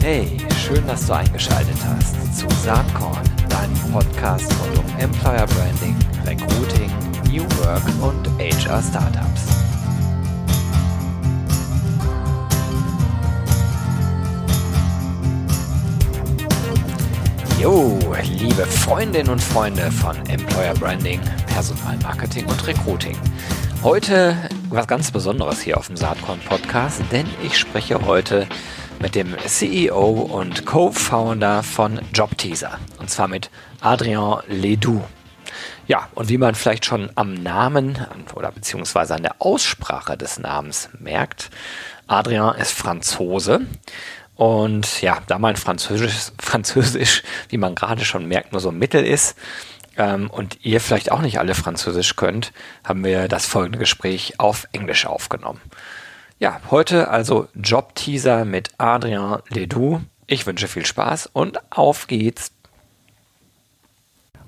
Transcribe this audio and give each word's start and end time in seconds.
Hey, 0.00 0.38
schön, 0.56 0.86
dass 0.86 1.06
du 1.06 1.14
eingeschaltet 1.14 1.76
hast 1.84 2.38
zu 2.38 2.48
Saatkorn, 2.64 3.22
deinem 3.48 3.92
Podcast 3.92 4.50
rund 4.60 4.78
um 4.78 4.98
Employer 4.98 5.46
Branding, 5.46 5.96
Recruiting, 6.24 6.90
New 7.28 7.42
Work 7.58 7.82
und 8.00 8.26
HR 8.38 8.82
Startups. 8.82 9.46
Jo, 17.60 17.98
liebe 18.22 18.64
Freundinnen 18.64 19.28
und 19.28 19.42
Freunde 19.42 19.90
von 19.90 20.16
Employer 20.28 20.74
Branding, 20.74 21.20
Personalmarketing 21.46 22.46
und 22.46 22.66
Recruiting. 22.66 23.16
Heute 23.82 24.36
was 24.70 24.86
ganz 24.86 25.10
Besonderes 25.10 25.60
hier 25.60 25.76
auf 25.76 25.86
dem 25.86 25.96
Saatkorn 25.96 26.40
Podcast, 26.40 27.00
denn 27.12 27.26
ich 27.44 27.56
spreche 27.58 28.04
heute 28.04 28.46
mit 29.00 29.14
dem 29.14 29.36
CEO 29.46 30.10
und 30.10 30.66
Co-Founder 30.66 31.62
von 31.62 32.00
JobTeaser 32.12 32.78
und 32.98 33.08
zwar 33.08 33.28
mit 33.28 33.50
Adrien 33.80 34.38
Ledoux. 34.48 35.02
Ja, 35.86 36.08
und 36.14 36.28
wie 36.28 36.38
man 36.38 36.54
vielleicht 36.54 36.84
schon 36.84 37.10
am 37.14 37.34
Namen 37.34 37.98
oder 38.34 38.50
beziehungsweise 38.50 39.14
an 39.14 39.22
der 39.22 39.36
Aussprache 39.38 40.16
des 40.16 40.38
Namens 40.38 40.88
merkt, 40.98 41.50
Adrien 42.06 42.54
ist 42.56 42.72
Franzose 42.72 43.60
und 44.34 45.00
ja, 45.00 45.18
da 45.28 45.38
mein 45.38 45.56
Französisch, 45.56 46.32
Französisch, 46.38 47.22
wie 47.48 47.58
man 47.58 47.74
gerade 47.74 48.04
schon 48.04 48.26
merkt, 48.26 48.52
nur 48.52 48.60
so 48.60 48.72
Mittel 48.72 49.04
ist 49.04 49.36
ähm, 49.96 50.30
und 50.30 50.64
ihr 50.64 50.80
vielleicht 50.80 51.10
auch 51.10 51.20
nicht 51.20 51.38
alle 51.38 51.54
Französisch 51.54 52.16
könnt, 52.16 52.52
haben 52.84 53.04
wir 53.04 53.28
das 53.28 53.46
folgende 53.46 53.78
Gespräch 53.78 54.38
auf 54.38 54.68
Englisch 54.72 55.06
aufgenommen. 55.06 55.60
Ja, 56.38 56.60
heute 56.70 57.08
also 57.08 57.48
Job-Teaser 57.54 58.44
mit 58.44 58.68
Adrien 58.78 59.38
Ledoux. 59.48 60.00
Ich 60.26 60.46
wünsche 60.46 60.68
viel 60.68 60.84
Spaß 60.84 61.30
und 61.32 61.58
auf 61.70 62.06
geht's. 62.06 62.50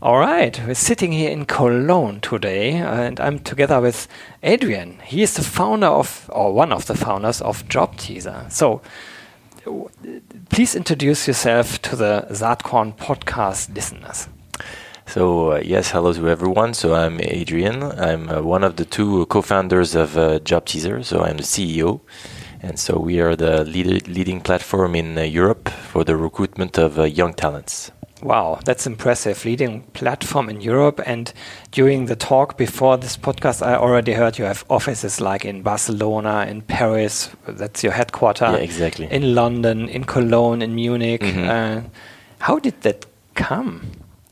All 0.00 0.16
right, 0.16 0.60
we're 0.64 0.76
sitting 0.76 1.10
here 1.10 1.32
in 1.32 1.48
Cologne 1.48 2.20
today, 2.20 2.80
and 2.80 3.18
I'm 3.18 3.42
together 3.42 3.82
with 3.82 4.06
Adrian. 4.44 5.00
He 5.02 5.22
is 5.22 5.34
the 5.34 5.42
founder 5.42 5.88
of, 5.88 6.30
or 6.32 6.54
one 6.54 6.72
of 6.72 6.86
the 6.86 6.94
founders 6.94 7.42
of 7.42 7.68
Job 7.68 7.96
Teaser. 7.96 8.46
So, 8.48 8.80
please 10.50 10.76
introduce 10.76 11.26
yourself 11.26 11.82
to 11.82 11.96
the 11.96 12.26
Saatkorn 12.30 12.96
podcast 12.96 13.74
listeners. 13.74 14.28
So, 15.08 15.52
uh, 15.52 15.60
yes, 15.64 15.90
hello 15.90 16.12
to 16.12 16.28
everyone. 16.28 16.74
So, 16.74 16.94
I'm 16.94 17.18
Adrien. 17.20 17.82
I'm 17.82 18.28
uh, 18.28 18.42
one 18.42 18.62
of 18.62 18.76
the 18.76 18.84
two 18.84 19.24
co 19.26 19.40
founders 19.40 19.94
of 19.94 20.18
uh, 20.18 20.38
Job 20.40 20.66
Teaser. 20.66 21.02
So, 21.02 21.22
I'm 21.22 21.38
the 21.38 21.44
CEO. 21.44 22.00
And 22.60 22.78
so, 22.78 22.98
we 22.98 23.18
are 23.20 23.34
the 23.34 23.64
lead- 23.64 24.06
leading 24.06 24.42
platform 24.42 24.94
in 24.94 25.16
uh, 25.16 25.22
Europe 25.22 25.70
for 25.70 26.04
the 26.04 26.14
recruitment 26.14 26.76
of 26.76 26.98
uh, 26.98 27.04
young 27.04 27.32
talents. 27.32 27.90
Wow, 28.22 28.58
that's 28.64 28.86
impressive. 28.86 29.44
Leading 29.46 29.82
platform 29.94 30.50
in 30.50 30.60
Europe. 30.60 31.00
And 31.06 31.32
during 31.70 32.06
the 32.06 32.16
talk 32.16 32.58
before 32.58 32.98
this 32.98 33.16
podcast, 33.16 33.64
I 33.64 33.76
already 33.76 34.12
heard 34.12 34.38
you 34.38 34.44
have 34.44 34.64
offices 34.68 35.20
like 35.20 35.44
in 35.46 35.62
Barcelona, 35.62 36.44
in 36.50 36.60
Paris, 36.62 37.30
that's 37.46 37.82
your 37.82 37.92
headquarters. 37.92 38.52
Yeah, 38.52 38.56
exactly. 38.56 39.06
In 39.10 39.34
London, 39.34 39.88
in 39.88 40.04
Cologne, 40.04 40.60
in 40.62 40.74
Munich. 40.74 41.22
Mhm. 41.22 41.48
Uh, 41.48 41.88
how 42.40 42.58
did 42.58 42.82
that 42.82 43.06
come? 43.34 43.80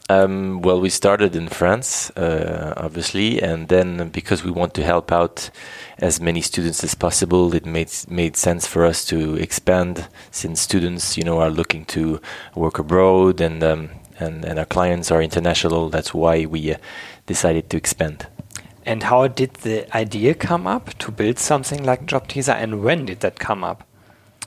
Um, 0.09 0.63
well, 0.63 0.81
we 0.81 0.89
started 0.89 1.35
in 1.35 1.49
France, 1.49 2.11
uh, 2.11 2.75
obviously, 2.77 3.43
and 3.43 3.67
then 3.67 4.09
because 4.11 4.45
we 4.45 4.53
want 4.53 4.73
to 4.75 4.85
help 4.85 5.11
out 5.11 5.51
as 5.99 6.21
many 6.21 6.41
students 6.43 6.85
as 6.85 6.95
possible, 6.95 7.53
it 7.55 7.67
made 7.67 7.91
made 8.09 8.37
sense 8.37 8.69
for 8.69 8.85
us 8.85 9.05
to 9.07 9.35
expand. 9.35 10.07
Since 10.31 10.61
students, 10.61 11.17
you 11.17 11.25
know, 11.25 11.41
are 11.41 11.51
looking 11.51 11.85
to 11.87 12.21
work 12.55 12.79
abroad, 12.79 13.41
and 13.41 13.65
um, 13.65 13.91
and 14.21 14.45
and 14.45 14.61
our 14.61 14.65
clients 14.65 15.11
are 15.11 15.21
international, 15.21 15.89
that's 15.91 16.15
why 16.15 16.47
we 16.47 16.73
uh, 16.73 16.79
decided 17.27 17.69
to 17.71 17.77
expand. 17.77 18.29
And 18.85 19.03
how 19.03 19.27
did 19.27 19.55
the 19.55 19.93
idea 19.97 20.35
come 20.35 20.69
up 20.69 20.97
to 20.99 21.11
build 21.11 21.41
something 21.41 21.83
like 21.83 22.07
Job 22.07 22.29
Teaser? 22.29 22.53
And 22.53 22.85
when 22.85 23.07
did 23.07 23.21
that 23.21 23.41
come 23.41 23.65
up? 23.65 23.83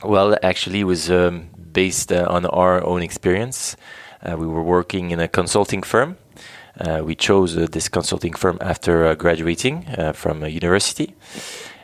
Well, 0.05 0.37
actually, 0.41 0.79
it 0.79 0.85
was 0.85 1.11
um, 1.11 1.49
based 1.73 2.13
uh, 2.13 2.25
on 2.29 2.45
our 2.45 2.81
own 2.85 3.01
experience. 3.01 3.75
Uh, 4.21 4.35
we 4.35 4.47
were 4.47 4.63
working 4.63 5.11
in 5.11 5.19
a 5.19 5.27
consulting 5.27 5.81
firm. 5.81 6.17
Uh, 6.79 7.01
we 7.03 7.15
chose 7.15 7.57
uh, 7.57 7.67
this 7.71 7.87
consulting 7.87 8.33
firm 8.33 8.57
after 8.61 9.15
graduating 9.15 9.85
from 10.13 10.43
a 10.43 10.47
university. 10.47 11.15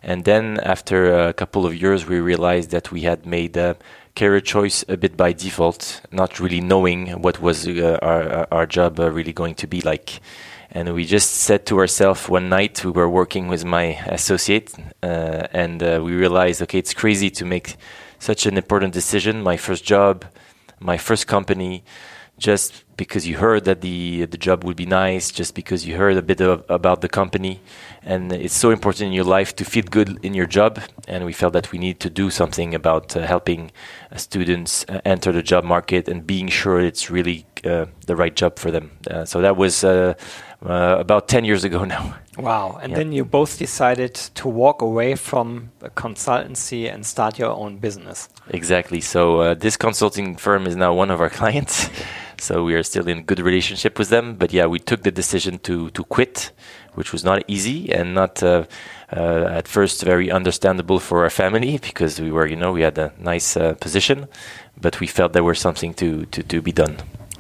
And 0.04 0.24
then, 0.24 0.60
after 0.62 1.28
a 1.30 1.34
couple 1.34 1.66
of 1.66 1.74
years, 1.74 2.06
we 2.06 2.20
realized 2.20 2.70
that 2.72 2.92
we 2.92 3.02
had 3.02 3.26
made 3.26 3.58
a 3.58 3.76
career 4.16 4.40
choice 4.40 4.86
a 4.88 4.96
bit 4.96 5.18
by 5.18 5.34
default, 5.34 6.02
not 6.12 6.40
really 6.40 6.62
knowing 6.62 7.22
what 7.22 7.42
was 7.42 7.68
uh, 7.68 7.98
our, 8.02 8.48
our 8.52 8.66
job 8.68 9.00
uh, 9.00 9.12
really 9.12 9.34
going 9.34 9.56
to 9.56 9.68
be 9.68 9.82
like. 9.82 10.20
And 10.72 10.94
we 10.94 11.06
just 11.06 11.32
said 11.32 11.66
to 11.68 11.80
ourselves 11.80 12.30
one 12.30 12.50
night, 12.50 12.84
we 12.86 12.92
were 12.92 13.10
working 13.10 13.48
with 13.48 13.66
my 13.66 13.98
associate, 14.08 14.74
uh, 15.02 15.48
and 15.52 15.82
we 15.82 16.14
realized, 16.14 16.62
okay, 16.62 16.80
it's 16.80 16.94
crazy 16.94 17.30
to 17.32 17.46
make 17.46 17.78
such 18.20 18.46
an 18.46 18.58
important 18.58 18.94
decision. 18.94 19.42
My 19.42 19.58
first 19.58 19.86
job, 19.86 20.26
my 20.80 20.98
first 20.98 21.28
company, 21.28 21.84
just 22.38 22.84
because 22.98 23.28
you 23.28 23.38
heard 23.38 23.66
that 23.66 23.82
the 23.82 24.26
the 24.26 24.38
job 24.38 24.64
would 24.64 24.76
be 24.76 24.86
nice, 24.86 25.32
just 25.32 25.54
because 25.56 25.86
you 25.88 25.98
heard 25.98 26.18
a 26.18 26.22
bit 26.22 26.42
of, 26.42 26.64
about 26.70 27.02
the 27.02 27.10
company, 27.10 27.60
and 28.04 28.32
it's 28.32 28.54
so 28.56 28.72
important 28.72 29.08
in 29.08 29.14
your 29.14 29.26
life 29.26 29.56
to 29.56 29.66
feel 29.66 29.84
good 29.90 30.20
in 30.24 30.34
your 30.34 30.46
job. 30.48 30.80
And 31.08 31.26
we 31.26 31.34
felt 31.34 31.54
that 31.54 31.72
we 31.72 31.78
need 31.80 32.00
to 32.00 32.10
do 32.10 32.30
something 32.30 32.74
about 32.76 33.16
uh, 33.16 33.26
helping 33.26 33.72
uh, 34.12 34.18
students 34.18 34.86
uh, 34.90 35.00
enter 35.06 35.32
the 35.32 35.44
job 35.44 35.64
market 35.64 36.08
and 36.08 36.26
being 36.26 36.48
sure 36.50 36.80
it's 36.80 37.10
really 37.12 37.46
uh, 37.64 37.86
the 38.08 38.16
right 38.16 38.36
job 38.36 38.60
for 38.60 38.72
them. 38.72 38.92
Uh, 39.10 39.26
so 39.26 39.42
that 39.42 39.56
was 39.58 39.84
uh, 39.84 40.14
uh, 40.66 40.96
about 41.00 41.28
ten 41.28 41.46
years 41.46 41.64
ago 41.64 41.84
now. 41.96 42.16
Wow. 42.38 42.80
And 42.82 42.92
Yeah. 42.92 42.98
then 42.98 43.12
you 43.14 43.24
both 43.26 43.58
decided 43.60 44.14
to 44.36 44.50
walk 44.50 44.82
away 44.82 45.16
from 45.16 45.72
a 45.82 45.90
consultancy 45.90 46.94
and 46.94 47.06
start 47.06 47.40
your 47.40 47.52
own 47.52 47.78
business. 47.78 48.30
Exactly. 48.50 49.02
So 49.02 49.40
uh, 49.40 49.54
this 49.54 49.78
consulting 49.78 50.36
firm 50.38 50.68
is 50.68 50.76
now 50.76 50.94
one 50.94 51.12
of 51.14 51.22
our 51.22 51.30
clients. 51.42 51.90
So 52.42 52.64
we 52.64 52.76
are 52.76 52.84
still 52.84 53.08
in 53.08 53.24
good 53.24 53.40
relationship 53.40 54.00
with 54.00 54.10
them. 54.10 54.36
But 54.36 54.54
yeah, 54.54 54.66
we 54.66 54.80
took 54.80 55.04
the 55.04 55.12
decision 55.12 55.60
to 55.60 55.90
to 55.92 56.04
quit, 56.04 56.52
which 56.94 57.12
was 57.12 57.24
not 57.24 57.44
easy 57.48 57.92
and 57.92 58.14
not 58.14 58.44
uh, 58.44 58.66
uh, 59.16 59.46
at 59.50 59.68
first 59.68 60.04
very 60.04 60.32
understandable 60.32 61.00
for 61.00 61.24
our 61.24 61.30
family 61.30 61.78
because 61.78 62.20
we 62.20 62.32
were, 62.32 62.48
you 62.48 62.56
know, 62.56 62.72
we 62.74 62.82
had 62.82 62.98
a 62.98 63.12
nice 63.20 63.58
uh, 63.58 63.74
position, 63.76 64.28
but 64.80 65.00
we 65.00 65.08
felt 65.08 65.34
there 65.34 65.44
was 65.44 65.60
something 65.60 65.94
to 65.96 66.26
to 66.26 66.44
to 66.44 66.62
be 66.62 66.72
done. 66.72 66.98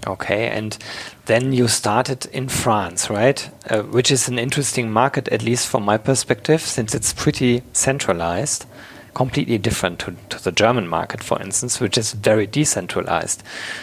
Okay. 0.08 0.48
And 0.48 0.78
then 1.26 1.54
you 1.54 1.68
started 1.68 2.28
in 2.28 2.48
France, 2.48 3.10
right? 3.10 3.50
Uh, 3.70 3.82
which 3.82 4.12
is 4.12 4.28
an 4.28 4.38
interesting 4.38 4.92
market, 4.92 5.28
at 5.30 5.42
least 5.42 5.68
from 5.68 5.84
my 5.84 5.98
perspective, 5.98 6.62
since 6.62 6.94
it's 6.94 7.14
pretty 7.14 7.64
centralized, 7.74 8.66
completely 9.16 9.58
different 9.58 10.00
to, 10.00 10.14
to 10.30 10.38
the 10.44 10.52
German 10.52 10.88
market, 10.88 11.24
for 11.24 11.42
instance, 11.42 11.84
which 11.84 11.98
is 11.98 12.14
very 12.14 12.46
decentralized. 12.48 13.42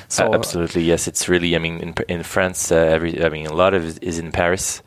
So, 0.09 0.26
Uh, 0.26 0.34
absolutely, 0.34 0.82
yes. 0.82 1.09
It's 1.09 1.28
really. 1.28 1.56
I 1.56 1.59
mean, 1.59 1.81
in 1.81 1.94
in 2.09 2.22
France, 2.22 2.70
uh, 2.75 2.94
every. 2.94 3.12
I 3.25 3.28
mean, 3.31 3.47
a 3.47 3.54
lot 3.54 3.75
of 3.75 3.82
it 3.84 3.98
is 4.03 4.19
in 4.19 4.31
Paris. 4.32 4.82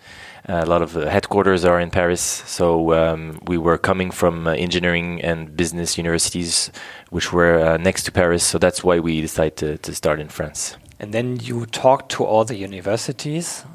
Uh, 0.47 0.61
a 0.61 0.69
lot 0.69 0.81
of 0.81 0.91
the 0.93 1.09
headquarters 1.09 1.65
are 1.65 1.81
in 1.81 1.89
Paris. 1.89 2.43
So 2.45 2.93
um, 2.93 3.39
we 3.47 3.57
were 3.57 3.79
coming 3.79 4.13
from 4.13 4.45
uh, 4.47 4.53
engineering 4.53 5.21
and 5.25 5.55
business 5.57 5.97
universities, 5.97 6.71
which 7.11 7.33
were 7.33 7.57
uh, 7.59 7.77
next 7.77 8.05
to 8.05 8.11
Paris. 8.11 8.43
So 8.43 8.59
that's 8.59 8.83
why 8.83 8.99
we 8.99 9.21
decided 9.21 9.55
to, 9.57 9.77
to 9.77 9.93
start 9.95 10.19
in 10.19 10.29
France. 10.29 10.77
and 10.99 11.11
then 11.11 11.37
you 11.41 11.65
talked 11.65 12.07
to 12.17 12.23
all 12.23 12.45
the 12.45 12.55
universities. 12.55 13.65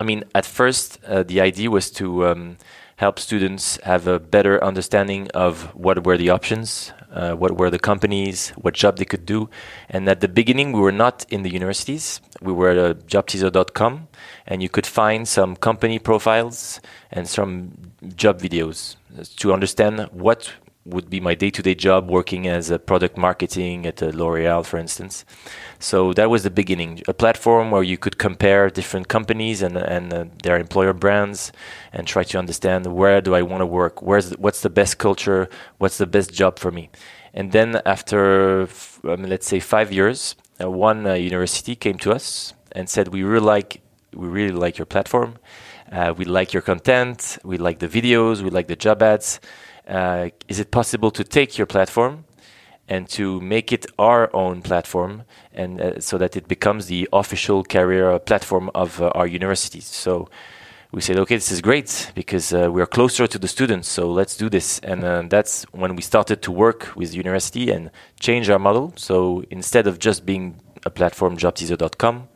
I 0.00 0.04
mean, 0.04 0.24
at 0.34 0.46
first, 0.46 0.98
uh, 1.06 1.22
the 1.22 1.40
idea 1.40 1.68
was 1.70 1.90
to 1.92 2.26
um, 2.26 2.56
help 2.96 3.18
students 3.18 3.78
have 3.82 4.06
a 4.06 4.18
better 4.18 4.62
understanding 4.62 5.28
of 5.34 5.74
what 5.74 6.04
were 6.04 6.16
the 6.16 6.30
options, 6.30 6.92
uh, 7.12 7.32
what 7.32 7.56
were 7.56 7.70
the 7.70 7.78
companies, 7.78 8.50
what 8.50 8.74
job 8.74 8.96
they 8.96 9.04
could 9.04 9.26
do. 9.26 9.48
And 9.88 10.08
at 10.08 10.20
the 10.20 10.28
beginning, 10.28 10.72
we 10.72 10.80
were 10.80 10.92
not 10.92 11.26
in 11.30 11.42
the 11.42 11.50
universities. 11.50 12.20
We 12.40 12.52
were 12.52 12.70
at 12.70 12.78
uh, 12.78 12.94
jobteaser.com, 13.06 14.08
and 14.46 14.62
you 14.62 14.68
could 14.68 14.86
find 14.86 15.26
some 15.26 15.56
company 15.56 15.98
profiles 15.98 16.80
and 17.10 17.28
some 17.28 17.72
job 18.16 18.40
videos 18.40 18.96
to 19.36 19.52
understand 19.52 20.08
what 20.12 20.52
would 20.84 21.08
be 21.08 21.20
my 21.20 21.34
day-to-day 21.34 21.74
job 21.74 22.10
working 22.10 22.48
as 22.48 22.70
a 22.70 22.78
product 22.78 23.16
marketing 23.16 23.86
at 23.86 24.02
uh, 24.02 24.06
L'Oreal, 24.06 24.64
for 24.64 24.78
instance. 24.78 25.24
So 25.78 26.12
that 26.14 26.28
was 26.28 26.42
the 26.42 26.50
beginning, 26.50 27.02
a 27.06 27.14
platform 27.14 27.70
where 27.70 27.84
you 27.84 27.96
could 27.96 28.18
compare 28.18 28.68
different 28.68 29.08
companies 29.08 29.62
and 29.62 29.76
and 29.76 30.12
uh, 30.12 30.24
their 30.42 30.58
employer 30.58 30.92
brands, 30.92 31.52
and 31.92 32.06
try 32.06 32.24
to 32.24 32.38
understand 32.38 32.86
where 32.86 33.20
do 33.20 33.34
I 33.34 33.42
want 33.42 33.60
to 33.60 33.66
work, 33.66 34.02
where's 34.02 34.32
what's 34.38 34.62
the 34.62 34.70
best 34.70 34.98
culture, 34.98 35.48
what's 35.78 35.98
the 35.98 36.06
best 36.06 36.32
job 36.32 36.58
for 36.58 36.70
me. 36.72 36.90
And 37.34 37.52
then 37.52 37.80
after, 37.86 38.68
um, 39.04 39.22
let's 39.22 39.46
say 39.46 39.60
five 39.60 39.92
years, 39.92 40.36
uh, 40.60 40.70
one 40.70 41.06
uh, 41.06 41.14
university 41.14 41.74
came 41.76 41.98
to 41.98 42.12
us 42.12 42.54
and 42.72 42.88
said, 42.88 43.08
"We 43.08 43.22
really 43.22 43.46
like 43.46 43.80
we 44.12 44.26
really 44.28 44.54
like 44.54 44.78
your 44.78 44.86
platform. 44.86 45.36
Uh, 45.90 46.12
we 46.16 46.24
like 46.24 46.52
your 46.52 46.62
content. 46.62 47.38
We 47.44 47.56
like 47.58 47.78
the 47.78 47.88
videos. 47.88 48.42
We 48.42 48.50
like 48.50 48.66
the 48.66 48.76
job 48.76 49.02
ads." 49.02 49.40
Uh, 49.88 50.28
is 50.48 50.60
it 50.60 50.70
possible 50.70 51.10
to 51.10 51.24
take 51.24 51.58
your 51.58 51.66
platform 51.66 52.24
and 52.88 53.08
to 53.08 53.40
make 53.40 53.72
it 53.72 53.86
our 53.98 54.34
own 54.34 54.62
platform 54.62 55.22
and 55.52 55.80
uh, 55.80 56.00
so 56.00 56.18
that 56.18 56.36
it 56.36 56.48
becomes 56.48 56.86
the 56.86 57.08
official 57.12 57.64
career 57.64 58.18
platform 58.18 58.70
of 58.74 59.00
uh, 59.00 59.08
our 59.14 59.26
universities? 59.26 59.86
So 59.86 60.28
we 60.92 61.00
said 61.00 61.16
okay 61.16 61.36
this 61.36 61.50
is 61.50 61.60
great 61.60 62.12
because 62.14 62.52
uh, 62.52 62.70
we 62.70 62.82
are 62.82 62.86
closer 62.86 63.26
to 63.26 63.38
the 63.38 63.48
students 63.48 63.88
so 63.88 64.10
let's 64.10 64.36
do 64.36 64.48
this. 64.48 64.78
And 64.80 65.04
uh, 65.04 65.22
that's 65.28 65.64
when 65.72 65.96
we 65.96 66.02
started 66.02 66.42
to 66.42 66.52
work 66.52 66.92
with 66.94 67.14
university 67.14 67.70
and 67.70 67.90
change 68.20 68.50
our 68.50 68.58
model. 68.58 68.92
So 68.96 69.42
instead 69.50 69.86
of 69.86 69.98
just 69.98 70.26
being 70.26 70.60
a 70.84 70.90
platform 70.90 71.36
jobteaser.com 71.36 72.28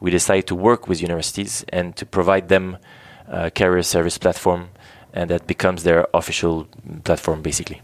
we 0.00 0.10
decided 0.10 0.46
to 0.46 0.54
work 0.54 0.88
with 0.88 1.02
universities 1.02 1.64
and 1.70 1.96
to 1.96 2.06
provide 2.06 2.48
them 2.48 2.78
a 3.26 3.50
career 3.50 3.82
service 3.82 4.16
platform 4.16 4.70
and 5.18 5.28
that 5.30 5.46
becomes 5.46 5.82
their 5.82 6.06
official 6.14 6.66
platform 7.04 7.42
basically 7.42 7.82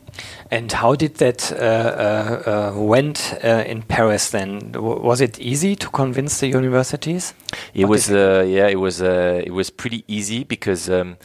and 0.51 0.73
how 0.73 0.95
did 0.95 1.17
that 1.17 1.53
uh, 1.53 1.57
uh, 1.57 2.73
uh, 2.77 2.81
went 2.81 3.35
uh, 3.43 3.65
in 3.67 3.83
Paris 3.83 4.31
then? 4.31 4.73
W 4.73 5.01
was 5.01 5.21
it 5.21 5.39
easy 5.41 5.75
to 5.77 5.89
convince 5.91 6.41
the 6.41 6.49
universities? 6.49 7.35
It 7.75 7.85
what 7.85 7.91
was, 7.91 8.11
uh, 8.11 8.45
yeah, 8.47 8.69
it 8.69 8.79
was, 8.79 9.03
uh, 9.03 9.43
it 9.45 9.53
was 9.53 9.71
pretty 9.71 10.05
easy 10.07 10.45
because 10.45 10.89
um, 10.91 11.17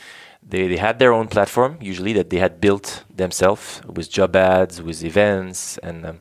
they, 0.41 0.67
they 0.67 0.77
had 0.77 0.99
their 0.99 1.13
own 1.13 1.27
platform 1.27 1.77
usually 1.81 2.13
that 2.13 2.29
they 2.29 2.39
had 2.39 2.59
built 2.59 3.03
themselves 3.15 3.81
with 3.85 4.09
job 4.09 4.35
ads, 4.35 4.81
with 4.81 5.03
events, 5.03 5.77
and 5.79 6.05
um, 6.05 6.19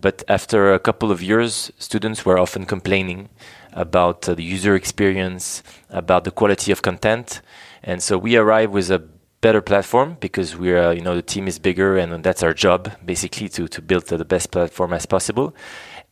but 0.00 0.24
after 0.28 0.72
a 0.72 0.78
couple 0.78 1.10
of 1.10 1.22
years, 1.22 1.70
students 1.78 2.24
were 2.24 2.38
often 2.38 2.64
complaining 2.64 3.28
about 3.72 4.22
the 4.22 4.42
user 4.42 4.74
experience, 4.74 5.62
about 5.90 6.24
the 6.24 6.30
quality 6.30 6.72
of 6.72 6.80
content, 6.80 7.42
and 7.82 8.02
so 8.02 8.16
we 8.18 8.36
arrived 8.36 8.72
with 8.72 8.90
a 8.90 9.02
better 9.40 9.62
platform 9.62 10.16
because 10.20 10.56
we're 10.56 10.78
uh, 10.78 10.90
you 10.90 11.00
know 11.00 11.14
the 11.14 11.22
team 11.22 11.48
is 11.48 11.58
bigger 11.58 11.96
and 11.96 12.22
that's 12.22 12.42
our 12.42 12.52
job 12.52 12.90
basically 13.04 13.48
to 13.48 13.68
to 13.68 13.80
build 13.80 14.12
uh, 14.12 14.16
the 14.16 14.24
best 14.24 14.50
platform 14.50 14.92
as 14.92 15.06
possible. 15.06 15.54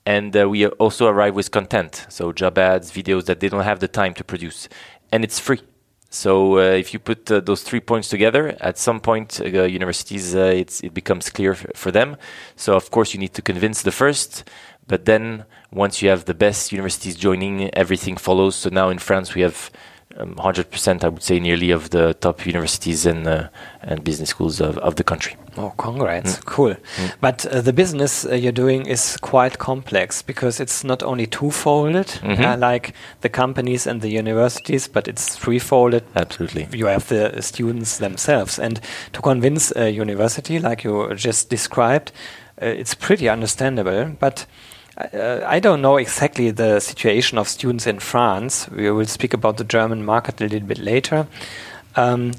And 0.06 0.34
uh, 0.34 0.48
we 0.48 0.66
also 0.66 1.06
arrive 1.06 1.34
with 1.34 1.50
content. 1.50 2.06
So 2.08 2.32
job 2.32 2.56
ads 2.56 2.90
videos 2.90 3.26
that 3.26 3.40
they 3.40 3.50
don't 3.50 3.64
have 3.64 3.80
the 3.80 3.88
time 3.88 4.14
to 4.14 4.24
produce. 4.24 4.68
And 5.12 5.22
it's 5.22 5.38
free. 5.38 5.60
So 6.08 6.56
uh, 6.56 6.62
if 6.62 6.94
you 6.94 6.98
put 6.98 7.30
uh, 7.30 7.40
those 7.40 7.62
three 7.62 7.80
points 7.80 8.08
together 8.08 8.56
at 8.60 8.78
some 8.78 9.00
point 9.00 9.38
uh, 9.42 9.64
universities 9.64 10.34
it 10.34 10.94
becomes 10.94 11.28
clear 11.28 11.54
for 11.54 11.90
them. 11.90 12.16
So 12.56 12.74
of 12.74 12.90
course 12.90 13.12
you 13.12 13.20
need 13.20 13.34
to 13.34 13.42
convince 13.42 13.82
the 13.82 13.92
first. 13.92 14.44
But 14.86 15.04
then 15.04 15.44
once 15.70 16.00
you 16.00 16.08
have 16.08 16.24
the 16.24 16.32
best 16.32 16.72
universities 16.72 17.14
joining 17.14 17.68
everything 17.74 18.16
follows. 18.16 18.56
So 18.56 18.70
now 18.70 18.88
in 18.88 18.98
france 18.98 19.34
we 19.34 19.42
have 19.42 19.70
um, 20.18 20.34
100%, 20.34 21.04
I 21.04 21.08
would 21.08 21.22
say, 21.22 21.40
nearly 21.40 21.70
of 21.70 21.90
the 21.90 22.14
top 22.14 22.46
universities 22.46 23.06
and 23.06 23.26
uh, 23.26 23.48
and 23.82 24.02
business 24.04 24.30
schools 24.30 24.60
of, 24.60 24.76
of 24.78 24.96
the 24.96 25.04
country. 25.04 25.36
Oh, 25.56 25.72
congrats! 25.78 26.36
Mm. 26.36 26.44
Cool. 26.44 26.74
Mm. 26.74 27.12
But 27.20 27.46
uh, 27.46 27.60
the 27.60 27.72
business 27.72 28.26
uh, 28.26 28.34
you're 28.34 28.52
doing 28.52 28.86
is 28.86 29.16
quite 29.18 29.58
complex 29.58 30.22
because 30.22 30.60
it's 30.60 30.84
not 30.84 31.02
only 31.02 31.26
two-folded, 31.26 32.20
mm 32.22 32.34
-hmm. 32.36 32.72
like 32.72 32.92
the 33.20 33.30
companies 33.30 33.86
and 33.86 34.00
the 34.00 34.18
universities, 34.18 34.88
but 34.88 35.08
it's 35.08 35.38
three-folded. 35.38 36.02
Absolutely. 36.14 36.66
You 36.72 36.88
have 36.88 37.04
the 37.06 37.42
students 37.42 37.98
themselves, 37.98 38.58
and 38.58 38.80
to 39.12 39.20
convince 39.20 39.74
a 39.76 40.00
university, 40.00 40.60
like 40.60 40.88
you 40.88 41.14
just 41.14 41.50
described, 41.50 42.12
uh, 42.62 42.78
it's 42.78 42.94
pretty 42.94 43.30
understandable, 43.30 44.16
but 44.20 44.46
uh, 44.98 45.44
I 45.46 45.60
don't 45.60 45.80
know 45.80 45.96
exactly 45.96 46.50
the 46.50 46.80
situation 46.80 47.38
of 47.38 47.48
students 47.48 47.86
in 47.86 47.98
France. 48.00 48.68
We 48.70 48.90
will 48.90 49.06
speak 49.06 49.34
about 49.34 49.56
the 49.56 49.64
German 49.64 50.04
market 50.04 50.40
a 50.40 50.44
little 50.44 50.68
bit 50.68 50.78
later. 50.78 51.26
Um, 51.96 52.32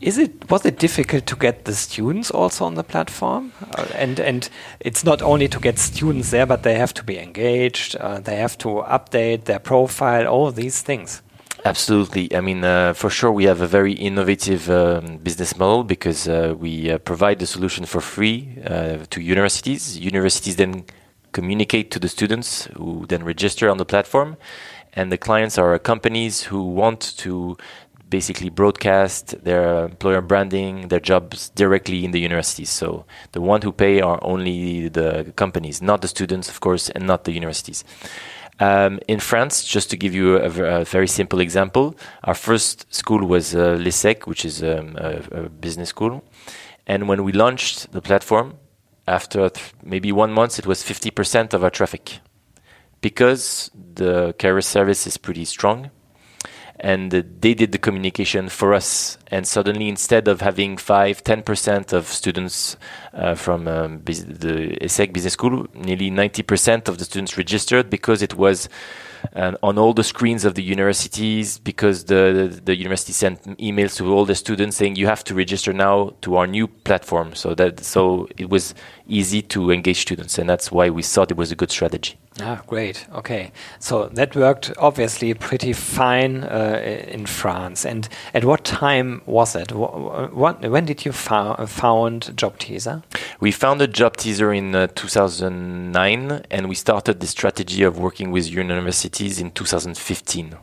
is 0.00 0.16
it 0.16 0.50
was 0.50 0.64
it 0.64 0.78
difficult 0.78 1.26
to 1.26 1.36
get 1.36 1.64
the 1.64 1.74
students 1.74 2.30
also 2.30 2.64
on 2.64 2.74
the 2.74 2.84
platform? 2.84 3.52
Uh, 3.76 3.86
and 3.94 4.18
and 4.20 4.48
it's 4.80 5.04
not 5.04 5.20
only 5.20 5.48
to 5.48 5.60
get 5.60 5.78
students 5.78 6.30
there, 6.30 6.46
but 6.46 6.62
they 6.62 6.78
have 6.78 6.94
to 6.94 7.04
be 7.04 7.18
engaged. 7.18 7.96
Uh, 7.96 8.20
they 8.20 8.36
have 8.36 8.56
to 8.58 8.68
update 8.88 9.44
their 9.44 9.58
profile. 9.58 10.26
All 10.26 10.52
these 10.52 10.80
things. 10.82 11.22
Absolutely. 11.64 12.34
I 12.34 12.40
mean, 12.40 12.64
uh, 12.64 12.94
for 12.94 13.10
sure, 13.10 13.30
we 13.30 13.44
have 13.44 13.60
a 13.60 13.66
very 13.66 13.92
innovative 13.92 14.70
um, 14.70 15.18
business 15.18 15.58
model 15.58 15.84
because 15.84 16.26
uh, 16.26 16.54
we 16.58 16.90
uh, 16.90 16.96
provide 16.98 17.38
the 17.38 17.46
solution 17.46 17.84
for 17.84 18.00
free 18.00 18.48
uh, 18.64 18.98
to 19.10 19.20
universities. 19.20 19.98
Universities 19.98 20.56
then 20.56 20.84
communicate 21.32 21.90
to 21.92 21.98
the 21.98 22.08
students 22.08 22.66
who 22.76 23.06
then 23.08 23.24
register 23.24 23.70
on 23.70 23.78
the 23.78 23.84
platform. 23.84 24.36
And 24.92 25.12
the 25.12 25.18
clients 25.18 25.58
are 25.58 25.78
companies 25.78 26.42
who 26.42 26.64
want 26.64 27.16
to 27.18 27.56
basically 28.08 28.50
broadcast 28.50 29.42
their 29.44 29.84
employer 29.84 30.20
branding, 30.20 30.88
their 30.88 31.00
jobs 31.00 31.50
directly 31.50 32.04
in 32.04 32.10
the 32.10 32.18
universities. 32.18 32.68
So 32.68 33.04
the 33.32 33.40
one 33.40 33.62
who 33.62 33.72
pay 33.72 34.00
are 34.00 34.18
only 34.22 34.88
the 34.88 35.32
companies, 35.36 35.80
not 35.80 36.02
the 36.02 36.08
students, 36.08 36.48
of 36.48 36.60
course, 36.60 36.90
and 36.90 37.06
not 37.06 37.24
the 37.24 37.32
universities. 37.32 37.84
Um, 38.58 39.00
in 39.08 39.20
France, 39.20 39.64
just 39.64 39.88
to 39.90 39.96
give 39.96 40.14
you 40.14 40.36
a, 40.36 40.80
a, 40.80 40.84
very 40.84 41.08
simple 41.08 41.40
example, 41.40 41.96
our 42.24 42.34
first 42.34 42.92
school 42.92 43.24
was 43.26 43.54
uh, 43.54 43.78
which 44.26 44.44
is 44.44 44.62
um, 44.62 44.96
a, 44.98 45.22
a 45.30 45.48
business 45.48 45.88
school. 45.88 46.22
And 46.86 47.08
when 47.08 47.24
we 47.24 47.32
launched 47.32 47.92
the 47.92 48.02
platform, 48.02 48.54
after 49.10 49.50
maybe 49.82 50.12
one 50.12 50.32
month, 50.32 50.58
it 50.58 50.66
was 50.66 50.82
50% 50.82 51.52
of 51.52 51.64
our 51.64 51.70
traffic 51.70 52.20
because 53.00 53.70
the 53.94 54.34
carrier 54.38 54.60
service 54.60 55.06
is 55.06 55.16
pretty 55.16 55.44
strong 55.44 55.90
and 56.78 57.10
they 57.10 57.54
did 57.54 57.72
the 57.72 57.78
communication 57.78 58.48
for 58.48 58.72
us. 58.72 59.18
And 59.30 59.46
suddenly, 59.46 59.88
instead 59.88 60.28
of 60.28 60.40
having 60.40 60.76
5 60.76 61.22
10% 61.22 61.92
of 61.92 62.06
students 62.06 62.76
uh, 63.14 63.34
from 63.34 63.68
um, 63.68 64.02
the 64.04 64.76
ESSEC 64.80 65.12
Business 65.12 65.34
School, 65.34 65.66
nearly 65.74 66.10
90% 66.10 66.88
of 66.88 66.98
the 66.98 67.04
students 67.04 67.36
registered 67.38 67.90
because 67.90 68.22
it 68.22 68.34
was 68.34 68.68
uh, 69.34 69.52
on 69.62 69.78
all 69.78 69.92
the 69.92 70.04
screens 70.04 70.44
of 70.44 70.54
the 70.54 70.62
universities 70.62 71.58
because 71.58 72.04
the, 72.04 72.48
the, 72.50 72.60
the 72.64 72.76
university 72.76 73.12
sent 73.12 73.42
emails 73.58 73.96
to 73.96 74.12
all 74.12 74.24
the 74.24 74.34
students 74.34 74.76
saying 74.76 74.96
you 74.96 75.06
have 75.06 75.22
to 75.24 75.34
register 75.34 75.72
now 75.72 76.14
to 76.22 76.36
our 76.36 76.46
new 76.46 76.66
platform 76.66 77.34
so 77.34 77.54
that 77.54 77.80
so 77.80 78.28
it 78.36 78.48
was 78.48 78.74
easy 79.08 79.42
to 79.42 79.70
engage 79.70 80.00
students 80.00 80.38
and 80.38 80.48
that's 80.48 80.72
why 80.72 80.88
we 80.88 81.02
thought 81.02 81.30
it 81.30 81.36
was 81.36 81.52
a 81.52 81.56
good 81.56 81.70
strategy 81.70 82.18
Ah, 82.42 82.62
great. 82.66 83.06
Okay, 83.12 83.50
so 83.80 84.06
that 84.06 84.34
worked 84.36 84.72
obviously 84.78 85.34
pretty 85.34 85.72
fine 85.72 86.44
uh, 86.44 86.80
in 87.08 87.26
France. 87.26 87.84
And 87.84 88.08
at 88.32 88.44
what 88.44 88.64
time 88.64 89.19
was 89.26 89.56
it? 89.56 89.72
What, 89.72 90.60
when 90.62 90.84
did 90.84 91.04
you 91.04 91.12
fo 91.12 91.54
found 91.66 92.36
Job 92.36 92.58
Teaser? 92.58 93.02
We 93.40 93.52
founded 93.52 93.94
Job 93.94 94.16
Teaser 94.16 94.52
in 94.52 94.74
uh, 94.74 94.88
2009, 94.88 96.42
and 96.50 96.68
we 96.68 96.74
started 96.74 97.20
the 97.20 97.26
strategy 97.26 97.82
of 97.82 97.98
working 97.98 98.30
with 98.30 98.48
universities 98.48 99.40
in 99.40 99.50
2015. 99.52 100.56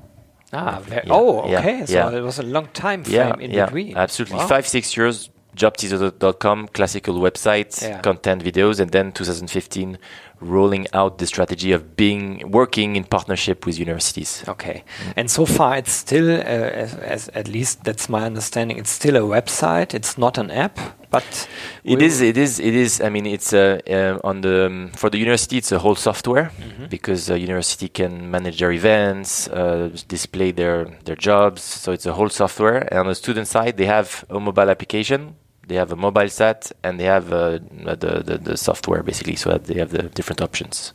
Ah, 0.54 0.82
yeah. 0.90 1.02
oh, 1.10 1.42
okay. 1.42 1.80
Yeah, 1.80 1.86
so 1.86 1.94
yeah. 1.94 2.18
it 2.18 2.22
was 2.22 2.40
a 2.40 2.44
long 2.44 2.68
time 2.68 3.04
frame 3.04 3.40
in 3.40 3.52
between. 3.52 3.98
Absolutely, 3.98 4.38
wow. 4.38 4.48
five 4.48 4.68
six 4.68 4.96
years. 4.96 5.30
JobTeaser.com, 5.56 6.68
classical 6.68 7.16
website, 7.16 8.04
content 8.04 8.44
videos, 8.44 8.80
and 8.80 8.92
then 8.92 9.12
2015 9.12 9.98
rolling 10.39 10.88
out 10.94 11.17
the 11.17 11.25
strategy 11.25 11.72
of 11.72 11.96
being 11.96 12.50
working 12.51 12.96
in 12.96 13.03
partnership 13.03 13.65
with 13.65 13.79
universities. 13.79 14.44
Okay, 14.48 14.84
and 15.15 15.29
so 15.29 15.46
far 15.46 15.77
it's 15.77 15.91
still, 15.91 16.29
uh, 16.29 16.84
as, 16.84 16.96
as, 16.96 17.29
at 17.29 17.48
least 17.48 17.84
that's 17.84 18.10
my 18.10 18.24
understanding, 18.24 18.77
it's 18.77 18.91
still 18.91 19.15
a 19.15 19.22
website. 19.22 19.94
It's 19.94 20.17
not 20.17 20.38
an 20.38 20.51
app, 20.51 20.79
but 21.10 21.48
it 21.84 22.01
is. 22.01 22.22
It 22.22 22.38
is. 22.38 22.60
It 22.60 22.75
is. 22.75 23.01
I 23.01 23.10
mean, 23.10 23.25
it's 23.25 23.53
uh, 23.53 23.79
uh, 23.89 24.20
on 24.24 24.41
the 24.41 24.65
um, 24.67 24.91
for 24.96 25.10
the 25.10 25.17
university. 25.17 25.58
It's 25.58 25.72
a 25.72 25.79
whole 25.79 25.96
software 25.96 26.51
mm 26.58 26.72
-hmm. 26.72 26.89
because 26.89 27.25
the 27.25 27.38
university 27.39 27.89
can 27.89 28.29
manage 28.29 28.58
their 28.58 28.72
events, 28.72 29.50
uh, 29.50 29.89
display 30.08 30.53
their 30.53 30.88
their 31.03 31.17
jobs. 31.20 31.62
So 31.84 31.91
it's 31.91 32.06
a 32.06 32.12
whole 32.12 32.29
software. 32.29 32.88
And 32.91 33.00
on 33.00 33.08
the 33.08 33.15
student 33.15 33.48
side, 33.48 33.74
they 33.74 33.88
have 33.88 34.10
a 34.29 34.39
mobile 34.39 34.70
application 34.70 35.36
they 35.68 35.76
have 35.76 35.92
a 35.92 35.96
mobile 35.96 36.30
set 36.30 36.72
and 36.84 37.00
they 37.00 37.06
have 37.06 37.32
uh, 37.32 37.60
the, 37.84 38.24
the, 38.26 38.38
the 38.38 38.58
software 38.58 39.04
basically, 39.04 39.36
so 39.36 39.52
that 39.52 39.66
they 39.66 39.76
have 39.76 39.92
the 39.92 40.04
different 40.04 40.42
options. 40.42 40.94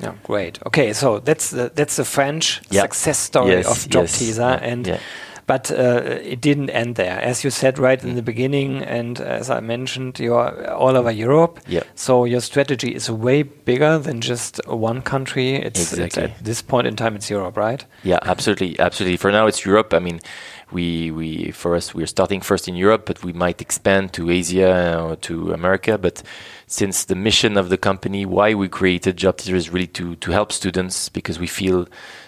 Yeah, 0.00 0.14
great. 0.24 0.58
Okay, 0.66 0.92
so 0.92 1.20
that's 1.20 1.50
the, 1.50 1.70
that's 1.74 1.96
the 1.96 2.04
French 2.04 2.62
yeah. 2.70 2.82
success 2.82 3.18
story 3.18 3.52
yes, 3.52 3.66
of 3.66 3.90
Job 3.90 4.02
yes. 4.02 4.18
Teaser, 4.18 4.58
and 4.62 4.86
yeah. 4.86 5.00
But 5.46 5.70
uh, 5.70 6.18
it 6.22 6.40
didn't 6.40 6.70
end 6.70 6.96
there, 6.96 7.20
as 7.20 7.44
you 7.44 7.50
said 7.50 7.78
right 7.78 8.00
mm. 8.00 8.04
in 8.04 8.14
the 8.16 8.22
beginning, 8.22 8.82
and 8.82 9.20
as 9.20 9.48
I 9.48 9.60
mentioned, 9.60 10.18
you're 10.18 10.70
all 10.72 10.96
over 10.96 11.10
Europe. 11.10 11.60
Yeah. 11.68 11.84
So 11.94 12.24
your 12.24 12.40
strategy 12.40 12.94
is 12.94 13.10
way 13.10 13.42
bigger 13.42 13.98
than 13.98 14.20
just 14.20 14.60
one 14.66 15.02
country. 15.02 15.54
It's, 15.54 15.92
exactly. 15.92 16.04
it's 16.04 16.18
at 16.18 16.44
this 16.44 16.62
point 16.62 16.86
in 16.86 16.96
time, 16.96 17.14
it's 17.14 17.30
Europe, 17.30 17.56
right? 17.56 17.84
Yeah, 18.02 18.18
absolutely, 18.22 18.78
absolutely. 18.80 19.16
For 19.16 19.30
now, 19.30 19.46
it's 19.46 19.64
Europe. 19.64 19.94
I 19.94 20.00
mean 20.00 20.20
we 20.72 21.10
we 21.12 21.52
for 21.52 21.76
us 21.76 21.94
we're 21.94 22.06
starting 22.06 22.40
first 22.40 22.66
in 22.66 22.74
Europe, 22.74 23.06
but 23.06 23.22
we 23.22 23.32
might 23.32 23.60
expand 23.60 24.12
to 24.14 24.30
Asia 24.30 25.00
or 25.00 25.16
to 25.16 25.52
America. 25.52 25.96
But 25.96 26.22
since 26.66 27.04
the 27.04 27.14
mission 27.14 27.56
of 27.56 27.68
the 27.68 27.76
company, 27.76 28.26
why 28.26 28.54
we 28.54 28.68
created 28.68 29.16
Job 29.16 29.36
Teaser 29.36 29.56
is 29.56 29.70
really 29.70 29.86
to 29.88 30.16
to 30.16 30.32
help 30.32 30.50
students 30.52 31.08
because 31.08 31.38
we 31.38 31.46
feel 31.46 31.86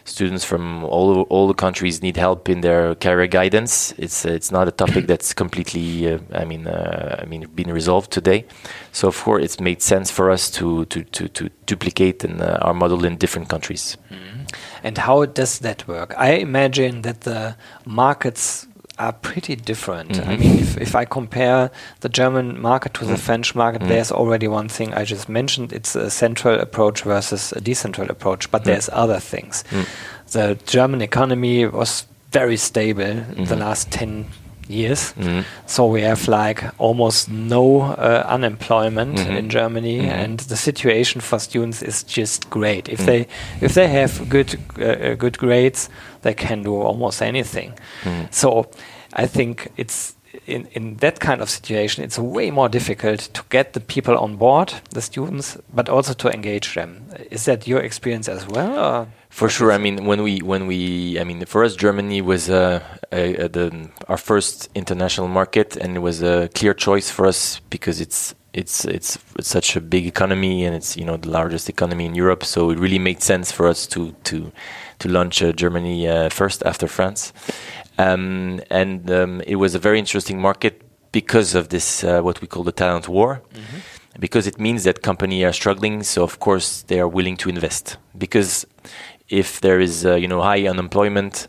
students 0.09 0.45
from 0.45 0.85
all 0.85 1.23
all 1.31 1.47
the 1.47 1.55
countries 1.55 2.03
need 2.03 2.17
help 2.17 2.49
in 2.49 2.61
their 2.61 2.95
career 2.95 3.27
guidance. 3.27 3.95
It's 3.99 4.25
it's 4.25 4.51
not 4.51 4.69
a 4.69 4.71
topic 4.73 5.07
that's 5.11 5.35
completely 5.35 6.13
uh, 6.13 6.19
I 6.33 6.45
mean 6.45 6.67
uh, 6.67 7.21
I 7.23 7.27
mean 7.27 7.47
been 7.55 7.73
resolved 7.73 8.11
today. 8.11 8.45
So 8.93 9.09
of 9.09 9.23
course 9.23 9.45
it's 9.45 9.61
made 9.61 9.83
sense 9.83 10.11
for 10.11 10.31
us 10.31 10.51
to 10.53 10.85
to 10.87 11.05
to, 11.05 11.29
to 11.29 11.51
duplicate 11.67 12.25
in, 12.25 12.41
uh, 12.41 12.59
our 12.63 12.75
model 12.75 13.05
in 13.05 13.17
different 13.17 13.49
countries. 13.49 13.97
Mm-hmm. 14.11 14.45
And 14.83 14.99
how 14.99 15.27
does 15.27 15.59
that 15.61 15.87
work? 15.87 16.15
I 16.17 16.33
imagine 16.33 17.03
that 17.03 17.21
the 17.21 17.57
markets 17.85 18.67
are 18.99 19.13
pretty 19.13 19.57
different. 19.57 20.11
Mm 20.11 20.21
-hmm. 20.21 20.31
I 20.31 20.37
mm-hmm. 20.37 20.49
mean, 20.49 20.59
if, 20.59 20.77
if 20.77 20.95
I 20.95 21.05
compare 21.07 21.71
the 22.01 22.09
German 22.09 22.61
market 22.61 22.93
to 22.93 23.01
mm 23.01 23.09
-hmm. 23.09 23.17
the 23.17 23.23
French 23.23 23.55
market, 23.55 23.81
mm 23.81 23.87
-hmm. 23.87 23.93
there's 23.93 24.13
already 24.13 24.49
one 24.49 24.69
thing 24.69 24.89
I 25.01 25.05
just 25.05 25.29
mentioned. 25.29 25.73
It's 25.73 25.97
a 25.97 26.11
central 26.11 26.61
approach 26.61 27.05
versus 27.05 27.53
a 27.53 27.61
decentral 27.61 28.11
approach, 28.11 28.51
but 28.51 28.63
there's 28.63 28.89
other 28.93 29.21
things. 29.31 29.65
The 30.31 30.57
German 30.67 31.01
economy 31.01 31.67
was 31.71 32.07
very 32.33 32.57
stable 32.57 33.25
the 33.47 33.57
last 33.57 33.91
10 33.91 34.27
years. 34.69 35.13
Mm-hmm. 35.13 35.41
So 35.67 35.87
we 35.87 36.03
have 36.03 36.29
like 36.29 36.63
almost 36.79 37.29
no 37.31 37.83
uh, 37.83 38.25
unemployment 38.29 39.17
mm-hmm. 39.17 39.33
in 39.33 39.49
Germany, 39.49 40.01
mm-hmm. 40.01 40.11
and 40.11 40.41
the 40.41 40.57
situation 40.57 41.21
for 41.21 41.39
students 41.39 41.83
is 41.83 42.03
just 42.03 42.51
great. 42.51 42.89
If 42.89 43.07
they 43.07 43.27
if 43.61 43.75
they 43.75 43.89
have 43.89 44.29
good 44.29 44.59
uh, 44.79 44.85
uh, 44.85 45.15
good 45.15 45.39
grades, 45.39 45.89
they 46.23 46.35
can 46.35 46.63
do 46.63 46.75
almost 46.81 47.23
anything. 47.23 47.75
So 48.31 48.71
I 49.13 49.27
think 49.27 49.71
it's 49.77 50.15
in, 50.47 50.67
in 50.73 50.97
that 50.97 51.21
kind 51.21 51.41
of 51.41 51.51
situation, 51.51 52.05
it's 52.05 52.19
way 52.19 52.51
more 52.51 52.69
difficult 52.69 53.21
to 53.35 53.43
get 53.51 53.73
the 53.73 53.81
people 53.81 54.17
on 54.17 54.37
board, 54.37 54.75
the 54.91 55.01
students, 55.01 55.57
but 55.73 55.89
also 55.89 56.13
to 56.15 56.29
engage 56.29 56.75
them. 56.75 57.05
Is 57.31 57.45
that 57.45 57.67
your 57.67 57.81
experience 57.81 58.29
as 58.29 58.47
well? 58.47 58.79
Or? 58.79 59.09
For 59.31 59.49
sure. 59.49 59.73
I 59.73 59.79
mean, 59.79 60.07
when 60.07 60.23
we 60.23 60.39
when 60.39 60.67
we 60.67 61.19
I 61.21 61.25
mean, 61.25 61.45
for 61.45 61.65
us, 61.65 61.77
Germany 61.77 62.23
was 62.23 62.49
uh, 62.49 62.81
a, 63.13 63.35
a, 63.45 63.49
the, 63.49 63.89
our 64.09 64.17
first 64.17 64.69
international 64.75 65.29
market, 65.29 65.77
and 65.77 65.97
it 65.97 66.01
was 66.01 66.23
a 66.23 66.49
clear 66.55 66.75
choice 66.75 67.11
for 67.11 67.27
us 67.27 67.61
because 67.71 68.01
it's 68.01 68.35
it's 68.59 68.85
it's, 68.85 69.19
it's 69.39 69.49
such 69.49 69.77
a 69.77 69.81
big 69.81 70.07
economy, 70.07 70.65
and 70.65 70.75
it's 70.75 70.97
you 70.97 71.05
know 71.05 71.17
the 71.17 71.31
largest 71.31 71.69
economy 71.69 72.05
in 72.05 72.15
Europe. 72.15 72.45
So 72.45 72.71
it 72.71 72.79
really 72.79 72.99
made 72.99 73.23
sense 73.23 73.53
for 73.53 73.67
us 73.67 73.87
to 73.89 74.13
to 74.25 74.53
to 74.99 75.09
launch 75.09 75.43
uh, 75.43 75.53
Germany 75.53 76.09
uh, 76.09 76.29
first 76.29 76.63
after 76.65 76.89
France, 76.89 77.33
um, 77.99 78.61
and 78.71 79.11
um, 79.11 79.41
it 79.47 79.57
was 79.57 79.75
a 79.75 79.79
very 79.79 79.99
interesting 79.99 80.41
market 80.41 80.83
because 81.13 81.55
of 81.55 81.69
this 81.69 82.05
uh, 82.05 82.21
what 82.21 82.41
we 82.41 82.49
call 82.49 82.65
the 82.65 82.73
talent 82.73 83.09
war. 83.09 83.43
Mm-hmm. 83.55 83.79
Because 84.21 84.49
it 84.49 84.59
means 84.59 84.83
that 84.83 85.03
companies 85.03 85.45
are 85.45 85.53
struggling, 85.53 86.03
so 86.03 86.25
of 86.25 86.41
course 86.41 86.83
they 86.89 86.99
are 86.99 87.07
willing 87.07 87.37
to 87.37 87.49
invest. 87.49 87.99
Because 88.17 88.67
if 89.29 89.61
there 89.61 89.81
is 89.81 90.05
uh, 90.05 90.17
you 90.17 90.27
know 90.27 90.43
high 90.43 90.67
unemployment, 90.67 91.47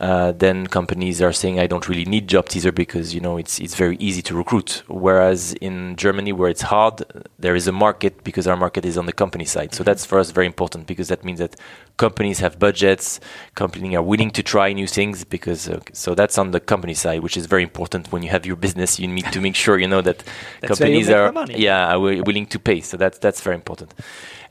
uh, 0.00 0.32
then 0.32 0.66
companies 0.66 1.20
are 1.20 1.32
saying 1.32 1.60
I 1.60 1.66
don't 1.66 1.86
really 1.86 2.06
need 2.06 2.26
job 2.26 2.48
teaser 2.48 2.72
because 2.72 3.14
you 3.14 3.20
know 3.20 3.36
it's 3.36 3.60
it's 3.60 3.74
very 3.74 3.96
easy 3.98 4.22
to 4.22 4.34
recruit. 4.34 4.82
Whereas 4.88 5.52
in 5.60 5.94
Germany, 5.96 6.32
where 6.32 6.48
it's 6.48 6.62
hard, 6.62 7.02
there 7.38 7.54
is 7.54 7.68
a 7.68 7.72
market 7.72 8.24
because 8.24 8.46
our 8.46 8.56
market 8.56 8.86
is 8.86 8.96
on 8.96 9.04
the 9.04 9.12
company 9.12 9.44
side. 9.44 9.74
So 9.74 9.84
that's 9.84 10.06
for 10.06 10.18
us 10.18 10.30
very 10.30 10.46
important 10.46 10.86
because 10.86 11.08
that 11.08 11.22
means 11.22 11.38
that 11.38 11.54
companies 11.98 12.38
have 12.38 12.58
budgets, 12.58 13.20
companies 13.54 13.94
are 13.94 14.02
willing 14.02 14.30
to 14.30 14.42
try 14.42 14.72
new 14.72 14.86
things 14.86 15.22
because 15.24 15.68
uh, 15.68 15.80
so 15.92 16.14
that's 16.14 16.38
on 16.38 16.52
the 16.52 16.60
company 16.60 16.94
side, 16.94 17.20
which 17.20 17.36
is 17.36 17.44
very 17.44 17.62
important 17.62 18.10
when 18.10 18.22
you 18.22 18.30
have 18.30 18.46
your 18.46 18.56
business. 18.56 18.98
You 18.98 19.06
need 19.06 19.30
to 19.32 19.40
make 19.42 19.54
sure 19.54 19.78
you 19.78 19.88
know 19.88 20.00
that 20.00 20.24
companies 20.62 21.10
are 21.10 21.30
yeah 21.50 21.92
are 21.92 22.00
willing 22.00 22.46
to 22.46 22.58
pay. 22.58 22.80
So 22.80 22.96
that's 22.96 23.18
that's 23.18 23.42
very 23.42 23.56
important. 23.56 23.92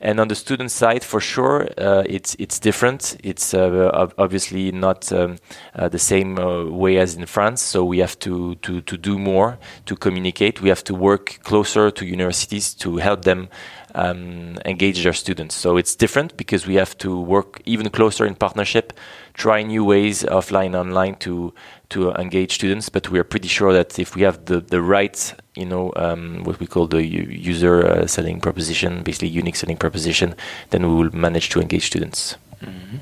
And 0.02 0.18
on 0.18 0.28
the 0.28 0.34
student 0.34 0.70
side, 0.70 1.04
for 1.04 1.20
sure, 1.20 1.68
uh, 1.76 2.04
it's 2.06 2.34
it's 2.38 2.58
different. 2.58 3.18
It's 3.22 3.52
uh, 3.52 4.08
obviously 4.16 4.72
not 4.72 5.12
um, 5.12 5.36
uh, 5.74 5.90
the 5.90 5.98
same 5.98 6.36
way 6.78 6.96
as 6.96 7.16
in 7.16 7.26
France. 7.26 7.60
So 7.60 7.84
we 7.84 7.98
have 7.98 8.18
to, 8.20 8.54
to 8.56 8.80
to 8.80 8.96
do 8.96 9.18
more 9.18 9.58
to 9.84 9.96
communicate. 9.96 10.62
We 10.62 10.70
have 10.70 10.84
to 10.84 10.94
work 10.94 11.40
closer 11.42 11.90
to 11.90 12.06
universities 12.06 12.74
to 12.76 12.96
help 12.96 13.24
them 13.24 13.48
um, 13.94 14.58
engage 14.64 15.02
their 15.02 15.12
students. 15.12 15.54
So 15.54 15.76
it's 15.76 15.94
different 15.94 16.36
because 16.36 16.66
we 16.66 16.76
have 16.76 16.96
to 16.98 17.20
work 17.20 17.60
even 17.66 17.90
closer 17.90 18.26
in 18.26 18.34
partnership, 18.34 18.92
try 19.34 19.62
new 19.62 19.84
ways 19.84 20.22
offline, 20.24 20.74
online 20.74 21.16
to 21.16 21.52
to 21.90 22.12
engage 22.12 22.54
students. 22.54 22.88
But 22.88 23.10
we 23.10 23.18
are 23.18 23.24
pretty 23.24 23.48
sure 23.48 23.72
that 23.72 23.98
if 23.98 24.14
we 24.14 24.22
have 24.22 24.44
the 24.46 24.60
the 24.60 24.80
right 24.80 25.34
you 25.54 25.66
know 25.66 25.92
um, 25.96 26.44
what 26.44 26.60
we 26.60 26.66
call 26.66 26.86
the 26.86 27.04
user 27.04 27.86
uh, 27.86 28.06
selling 28.06 28.40
proposition, 28.40 29.02
basically 29.02 29.28
unique 29.28 29.56
selling 29.56 29.76
proposition, 29.76 30.34
then 30.70 30.88
we 30.88 30.94
will 30.94 31.14
manage 31.14 31.48
to 31.50 31.60
engage 31.60 31.86
students. 31.86 32.36
Mm-hmm. 32.62 32.96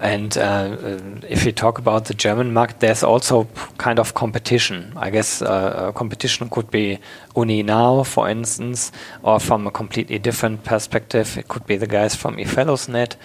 And 0.00 0.36
uh, 0.36 0.40
uh, 0.40 0.98
if 1.28 1.44
you 1.44 1.52
talk 1.52 1.78
about 1.78 2.06
the 2.06 2.14
German 2.14 2.52
market, 2.52 2.80
there's 2.80 3.02
also 3.02 3.48
kind 3.78 3.98
of 3.98 4.14
competition. 4.14 4.92
I 4.96 5.10
guess 5.10 5.40
uh, 5.42 5.92
competition 5.92 6.48
could 6.48 6.70
be 6.70 6.98
Uni 7.36 7.62
Now, 7.62 8.02
for 8.02 8.28
instance, 8.28 8.92
or 9.22 9.38
from 9.38 9.66
a 9.66 9.70
completely 9.70 10.18
different 10.18 10.64
perspective, 10.64 11.36
it 11.38 11.48
could 11.48 11.66
be 11.66 11.76
the 11.76 11.86
guys 11.86 12.14
from 12.14 12.38
e-fellows.net. 12.38 13.16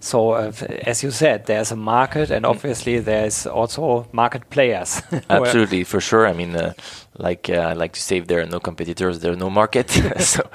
So, 0.00 0.32
uh, 0.32 0.52
as 0.86 1.02
you 1.02 1.10
said, 1.10 1.44
there's 1.44 1.70
a 1.72 1.76
market, 1.76 2.30
and 2.30 2.44
mm. 2.44 2.48
obviously 2.48 2.98
there's 3.00 3.46
also 3.46 4.08
market 4.12 4.48
players. 4.48 5.02
Absolutely, 5.30 5.84
for 5.84 6.00
sure. 6.00 6.26
I 6.26 6.32
mean, 6.32 6.56
uh, 6.56 6.72
like 7.18 7.50
uh, 7.50 7.70
I 7.70 7.72
like 7.74 7.92
to 7.92 8.00
say, 8.00 8.16
if 8.16 8.26
there 8.26 8.40
are 8.40 8.46
no 8.46 8.60
competitors, 8.60 9.20
there 9.20 9.32
are 9.32 9.36
no 9.36 9.50
market. 9.50 9.90
so, 10.18 10.48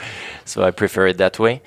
so 0.46 0.64
I 0.64 0.72
prefer 0.72 1.08
it 1.08 1.18
that 1.18 1.38
way. 1.38 1.62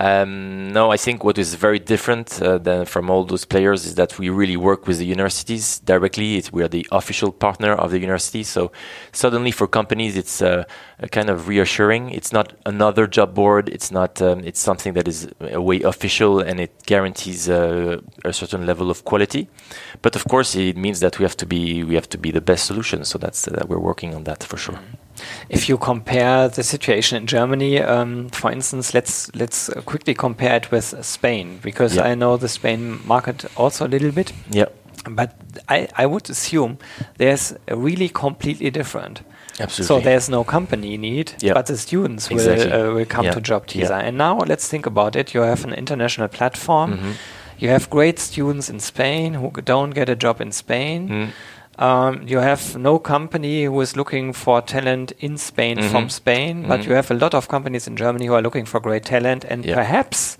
Um, 0.00 0.72
no, 0.72 0.90
I 0.90 0.96
think 0.96 1.24
what 1.24 1.36
is 1.36 1.54
very 1.54 1.78
different 1.78 2.40
uh, 2.40 2.56
than 2.56 2.86
from 2.86 3.10
all 3.10 3.24
those 3.24 3.44
players 3.44 3.84
is 3.84 3.96
that 3.96 4.18
we 4.18 4.30
really 4.30 4.56
work 4.56 4.86
with 4.86 4.96
the 4.96 5.04
universities 5.04 5.78
directly. 5.80 6.36
It's, 6.36 6.50
we 6.50 6.62
are 6.62 6.68
the 6.68 6.86
official 6.90 7.30
partner 7.30 7.72
of 7.72 7.90
the 7.90 7.98
university. 7.98 8.42
So 8.42 8.72
suddenly, 9.12 9.50
for 9.50 9.66
companies, 9.66 10.16
it's 10.16 10.40
uh, 10.40 10.64
kind 11.12 11.28
of 11.28 11.48
reassuring. 11.48 12.10
It's 12.10 12.32
not 12.32 12.54
another 12.64 13.06
job 13.06 13.34
board. 13.34 13.68
It's 13.68 13.90
not. 13.90 14.22
Um, 14.22 14.40
it's 14.42 14.60
something 14.60 14.94
that 14.94 15.06
is 15.06 15.28
a 15.40 15.60
way 15.60 15.82
official, 15.82 16.40
and 16.40 16.60
it 16.60 16.72
guarantees 16.86 17.19
uh, 17.48 18.00
a 18.24 18.32
certain 18.32 18.66
level 18.66 18.90
of 18.90 19.04
quality. 19.04 19.48
But 20.02 20.16
of 20.16 20.24
course, 20.24 20.54
it 20.54 20.76
means 20.76 21.00
that 21.00 21.18
we 21.18 21.24
have 21.24 21.36
to 21.36 21.46
be 21.46 21.84
we 21.84 21.94
have 21.94 22.08
to 22.08 22.18
be 22.18 22.30
the 22.30 22.40
best 22.40 22.66
solution. 22.66 23.04
So 23.04 23.18
that's 23.18 23.48
uh, 23.48 23.64
we're 23.68 23.78
working 23.78 24.14
on 24.14 24.24
that 24.24 24.44
for 24.44 24.58
sure. 24.58 24.76
Mm 24.76 24.84
-hmm. 24.84 25.10
If 25.48 25.68
you 25.68 25.78
compare 25.78 26.48
the 26.48 26.62
situation 26.62 27.20
in 27.20 27.26
Germany, 27.26 27.80
um, 27.82 28.28
for 28.30 28.52
instance, 28.52 28.92
let's 28.94 29.28
let's 29.34 29.70
quickly 29.84 30.14
compare 30.14 30.56
it 30.56 30.70
with 30.70 30.94
Spain 31.02 31.58
because 31.62 31.96
yeah. 31.96 32.12
I 32.12 32.14
know 32.14 32.38
the 32.38 32.48
Spain 32.48 33.00
market 33.04 33.46
also 33.56 33.84
a 33.84 33.88
little 33.88 34.12
bit. 34.12 34.32
Yeah. 34.50 34.68
But 35.10 35.30
I, 35.68 35.88
I 35.96 36.06
would 36.06 36.30
assume 36.30 36.76
there's 37.16 37.54
really 37.68 38.08
completely 38.08 38.70
different. 38.70 39.22
Absolutely. 39.58 39.84
So 39.84 40.00
there's 40.00 40.28
no 40.28 40.44
company 40.44 40.96
need, 40.96 41.32
yep. 41.40 41.54
but 41.54 41.66
the 41.66 41.76
students 41.76 42.30
exactly. 42.30 42.70
will 42.70 42.90
uh, 42.90 42.94
will 42.94 43.06
come 43.06 43.24
yep. 43.24 43.34
to 43.34 43.40
Job 43.40 43.66
Teaser. 43.66 43.96
Yep. 43.96 44.04
And 44.04 44.18
now 44.18 44.38
let's 44.38 44.68
think 44.68 44.86
about 44.86 45.16
it. 45.16 45.34
You 45.34 45.42
have 45.42 45.64
an 45.64 45.74
international 45.74 46.28
platform. 46.28 46.90
Mm 46.92 46.98
-hmm. 46.98 47.12
You 47.58 47.70
have 47.70 47.90
great 47.90 48.18
students 48.18 48.68
in 48.70 48.80
Spain 48.80 49.34
who 49.34 49.50
don't 49.64 49.94
get 49.94 50.08
a 50.08 50.14
job 50.14 50.40
in 50.40 50.52
Spain. 50.52 51.08
Mm. 51.08 51.28
Um, 51.78 52.22
you 52.26 52.40
have 52.40 52.78
no 52.78 52.98
company 52.98 53.64
who 53.64 53.82
is 53.82 53.96
looking 53.96 54.34
for 54.34 54.62
talent 54.62 55.12
in 55.18 55.38
Spain 55.38 55.76
mm 55.76 55.82
-hmm. 55.82 55.90
from 55.90 56.08
Spain, 56.08 56.66
but 56.68 56.84
you 56.84 56.94
have 56.94 57.14
a 57.14 57.18
lot 57.18 57.34
of 57.34 57.46
companies 57.46 57.86
in 57.86 57.96
Germany 57.96 58.26
who 58.28 58.34
are 58.34 58.42
looking 58.42 58.66
for 58.66 58.80
great 58.80 59.04
talent, 59.04 59.44
and 59.50 59.64
perhaps 59.64 60.38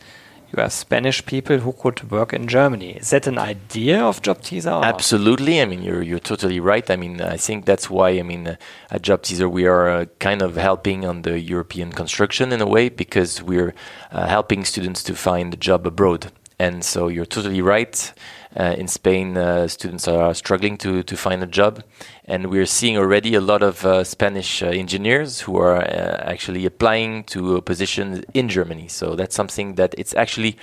you 0.53 0.61
have 0.61 0.73
Spanish 0.73 1.25
people 1.25 1.59
who 1.59 1.73
could 1.73 2.11
work 2.11 2.33
in 2.33 2.49
Germany. 2.49 2.97
Is 2.97 3.11
that 3.11 3.27
an 3.27 3.39
idea 3.39 4.03
of 4.03 4.21
Job 4.23 4.43
Teaser? 4.43 4.81
Absolutely. 4.83 5.61
I 5.61 5.65
mean, 5.65 5.83
you're 5.83 6.03
you're 6.03 6.19
totally 6.19 6.59
right. 6.59 6.91
I 6.91 6.97
mean, 6.97 7.21
I 7.21 7.37
think 7.37 7.67
that's 7.67 7.89
why 7.89 8.11
I 8.11 8.23
mean, 8.23 8.47
uh, 8.49 8.57
at 8.91 9.03
Job 9.03 9.23
Teaser 9.23 9.49
we 9.49 9.67
are 9.67 9.89
uh, 9.89 10.05
kind 10.19 10.43
of 10.43 10.57
helping 10.57 11.05
on 11.05 11.23
the 11.23 11.39
European 11.39 11.93
construction 11.93 12.53
in 12.53 12.61
a 12.61 12.67
way 12.67 12.89
because 12.89 13.43
we're 13.43 13.75
uh, 14.11 14.27
helping 14.27 14.65
students 14.65 15.03
to 15.05 15.15
find 15.15 15.55
a 15.55 15.57
job 15.57 15.87
abroad. 15.87 16.33
And 16.59 16.85
so 16.85 17.09
you're 17.09 17.27
totally 17.27 17.63
right. 17.63 18.13
Uh, 18.57 18.75
in 18.77 18.89
Spain, 18.89 19.37
uh, 19.37 19.69
students 19.69 20.09
are 20.09 20.35
struggling 20.35 20.77
to, 20.77 21.03
to 21.05 21.17
find 21.17 21.43
a 21.43 21.47
job. 21.47 21.85
And 22.25 22.51
we're 22.51 22.67
seeing 22.67 22.97
already 22.97 23.35
a 23.35 23.41
lot 23.41 23.63
of 23.63 23.85
uh, 23.85 24.03
Spanish 24.05 24.63
engineers 24.63 25.41
who 25.41 25.57
are 25.59 25.77
actually 25.77 26.67
applying 26.67 27.25
to 27.25 27.57
a 27.57 27.63
position 27.63 28.25
in 28.35 28.49
Germany. 28.49 28.89
So 28.89 29.15
that's 29.15 29.37
something 29.37 29.77
that 29.77 29.95
it's 29.97 30.15
actually 30.15 30.57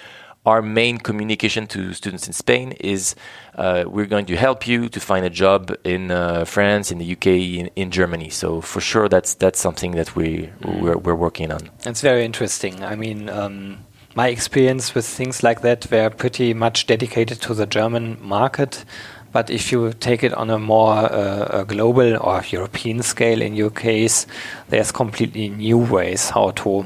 our 0.47 0.61
main 0.61 0.97
communication 0.97 1.67
to 1.67 1.93
students 1.93 2.25
in 2.25 2.33
Spain 2.33 2.71
is 2.79 3.15
uh, 3.55 3.83
we're 3.85 4.05
going 4.05 4.25
to 4.25 4.37
help 4.37 4.65
you 4.65 4.87
to 4.87 4.99
find 4.99 5.25
a 5.25 5.29
job 5.29 5.75
in 5.83 6.09
uh, 6.09 6.45
France, 6.45 6.89
in 6.89 6.99
the 6.99 7.11
UK, 7.11 7.27
in, 7.27 7.69
in, 7.75 7.91
Germany. 7.91 8.29
So 8.29 8.61
for 8.61 8.79
sure, 8.79 9.09
that's 9.09 9.33
that's 9.35 9.59
something 9.59 9.91
that 9.91 10.15
we 10.15 10.49
we're, 10.63 10.97
we're 10.97 11.15
working 11.15 11.51
on. 11.51 11.69
It's 11.85 11.99
very 11.99 12.23
interesting. 12.23 12.81
I 12.81 12.95
mean, 12.95 13.29
um, 13.29 13.85
my 14.17 14.29
experience 14.29 14.95
with 14.95 15.05
things 15.05 15.43
like 15.43 15.61
that 15.61 15.91
were 15.91 16.09
pretty 16.09 16.51
much 16.51 16.87
dedicated 16.87 17.39
to 17.39 17.53
the 17.53 17.67
German 17.67 18.17
market. 18.19 18.83
but 19.31 19.49
if 19.49 19.71
you 19.71 19.93
take 19.93 20.23
it 20.23 20.33
on 20.33 20.49
a 20.49 20.57
more 20.57 20.95
uh, 21.13 21.61
a 21.61 21.65
global 21.65 22.17
or 22.27 22.41
European 22.49 23.03
scale, 23.03 23.41
in 23.41 23.55
your 23.55 23.69
case, 23.69 24.25
there's 24.69 24.91
completely 24.91 25.49
new 25.49 25.77
ways 25.77 26.31
how 26.31 26.51
to 26.51 26.85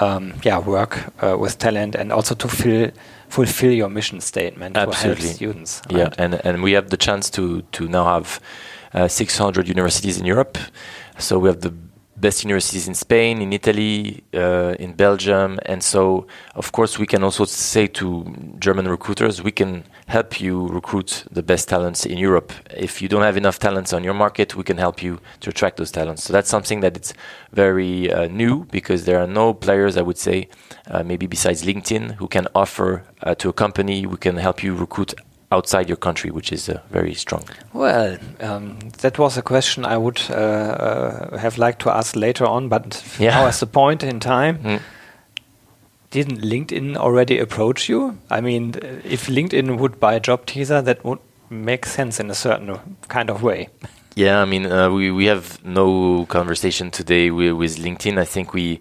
um, 0.00 0.32
yeah 0.42 0.58
work 0.58 0.92
uh, 1.22 1.36
with 1.38 1.58
talent 1.58 1.94
and 1.94 2.12
also 2.12 2.34
to 2.34 2.48
fill 2.48 2.90
fulfill 3.28 3.72
your 3.72 3.90
mission 3.90 4.20
statement 4.20 4.76
Absolutely. 4.76 5.22
to 5.22 5.22
help 5.22 5.36
students. 5.36 5.82
Right? 5.90 5.98
Yeah, 5.98 6.24
and 6.24 6.40
and 6.46 6.62
we 6.62 6.74
have 6.74 6.88
the 6.88 6.96
chance 6.96 7.30
to 7.30 7.62
to 7.62 7.88
now 7.88 8.04
have 8.04 8.40
uh, 8.94 9.08
600 9.08 9.68
universities 9.68 10.18
in 10.18 10.26
Europe. 10.26 10.58
So 11.18 11.38
we 11.38 11.48
have 11.48 11.60
the 11.60 11.72
best 12.16 12.44
universities 12.44 12.88
in 12.88 12.94
Spain, 12.94 13.42
in 13.42 13.52
Italy, 13.52 14.24
uh, 14.34 14.74
in 14.78 14.92
Belgium, 14.94 15.58
and 15.66 15.82
so 15.82 16.26
of 16.54 16.72
course 16.72 16.98
we 16.98 17.06
can 17.06 17.22
also 17.22 17.44
say 17.44 17.86
to 17.86 18.24
German 18.58 18.88
recruiters, 18.88 19.42
we 19.42 19.52
can 19.52 19.84
help 20.06 20.40
you 20.40 20.68
recruit 20.68 21.24
the 21.30 21.42
best 21.42 21.68
talents 21.68 22.06
in 22.06 22.16
Europe. 22.16 22.52
If 22.70 23.02
you 23.02 23.08
don't 23.08 23.22
have 23.22 23.36
enough 23.36 23.58
talents 23.58 23.92
on 23.92 24.04
your 24.04 24.14
market, 24.14 24.54
we 24.54 24.64
can 24.64 24.78
help 24.78 25.02
you 25.02 25.20
to 25.40 25.50
attract 25.50 25.76
those 25.76 25.90
talents. 25.90 26.22
So 26.24 26.32
that's 26.32 26.48
something 26.48 26.80
that 26.80 26.96
it's 26.96 27.12
very 27.52 28.12
uh, 28.12 28.28
new 28.28 28.64
because 28.70 29.04
there 29.04 29.18
are 29.18 29.26
no 29.26 29.52
players, 29.52 29.96
I 29.96 30.02
would 30.02 30.18
say, 30.18 30.48
uh, 30.88 31.02
maybe 31.02 31.26
besides 31.26 31.64
LinkedIn, 31.64 32.12
who 32.14 32.28
can 32.28 32.46
offer 32.54 33.04
uh, 33.22 33.34
to 33.36 33.48
a 33.48 33.52
company, 33.52 34.06
we 34.06 34.16
can 34.16 34.36
help 34.36 34.62
you 34.62 34.74
recruit 34.74 35.14
outside 35.52 35.88
your 35.88 35.96
country, 35.96 36.30
which 36.30 36.52
is 36.52 36.68
uh, 36.68 36.80
very 36.90 37.14
strong? 37.14 37.44
Well, 37.72 38.18
um, 38.40 38.78
that 38.98 39.18
was 39.18 39.36
a 39.36 39.42
question 39.42 39.84
I 39.84 39.96
would 39.96 40.20
uh, 40.30 40.34
uh, 40.34 41.38
have 41.38 41.58
liked 41.58 41.80
to 41.82 41.90
ask 41.90 42.16
later 42.16 42.46
on, 42.46 42.68
but 42.68 43.02
yeah. 43.18 43.30
now 43.30 43.46
is 43.46 43.60
the 43.60 43.66
point 43.66 44.02
in 44.02 44.20
time. 44.20 44.58
Mm. 44.58 44.80
Didn't 46.10 46.40
LinkedIn 46.40 46.96
already 46.96 47.38
approach 47.38 47.88
you? 47.88 48.18
I 48.30 48.40
mean, 48.40 48.74
if 49.04 49.26
LinkedIn 49.26 49.78
would 49.78 50.00
buy 50.00 50.18
Job 50.18 50.46
Teaser, 50.46 50.80
that 50.82 51.04
would 51.04 51.18
make 51.50 51.86
sense 51.86 52.20
in 52.20 52.30
a 52.30 52.34
certain 52.34 52.78
kind 53.08 53.30
of 53.30 53.42
way. 53.42 53.68
Yeah, 54.18 54.40
I 54.40 54.46
mean, 54.46 54.64
uh, 54.64 54.88
we 54.88 55.10
we 55.10 55.26
have 55.26 55.62
no 55.62 56.24
conversation 56.24 56.90
today 56.90 57.30
with, 57.30 57.52
with 57.52 57.76
LinkedIn. 57.76 58.16
I 58.18 58.24
think 58.24 58.54
we, 58.54 58.80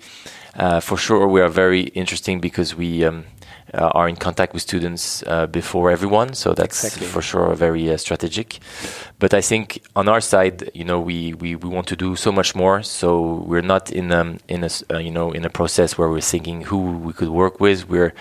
uh, 0.56 0.80
for 0.80 0.96
sure, 0.98 1.28
we 1.28 1.42
are 1.42 1.50
very 1.50 1.82
interesting 1.94 2.40
because 2.40 2.74
we. 2.74 3.04
Um, 3.04 3.26
uh, 3.74 3.92
are 3.94 4.08
in 4.08 4.16
contact 4.16 4.54
with 4.54 4.62
students 4.62 5.24
uh, 5.28 5.48
before 5.48 5.92
everyone. 5.92 6.34
So 6.34 6.54
that's 6.54 6.84
exactly. 6.84 7.08
for 7.08 7.22
sure 7.22 7.54
very 7.56 7.92
uh, 7.92 7.98
strategic. 7.98 8.60
But 9.20 9.34
I 9.34 9.42
think 9.42 9.82
on 9.96 10.08
our 10.08 10.22
side, 10.22 10.70
you 10.74 10.84
know, 10.84 11.00
we, 11.00 11.34
we, 11.34 11.56
we 11.56 11.70
want 11.70 11.88
to 11.88 11.96
do 11.96 12.16
so 12.16 12.32
much 12.32 12.56
more. 12.56 12.84
So 12.84 13.44
we're 13.48 13.62
not 13.62 13.92
in 13.92 14.12
um, 14.12 14.38
in 14.48 14.64
a 14.64 14.70
uh, 14.94 14.98
you 14.98 15.12
know 15.12 15.32
in 15.32 15.46
a 15.46 15.50
process 15.50 15.98
where 15.98 16.10
we're 16.10 16.22
thinking 16.22 16.62
who 16.62 16.80
we 16.98 17.14
could 17.14 17.30
work 17.30 17.60
with. 17.60 17.90
We're 17.90 18.14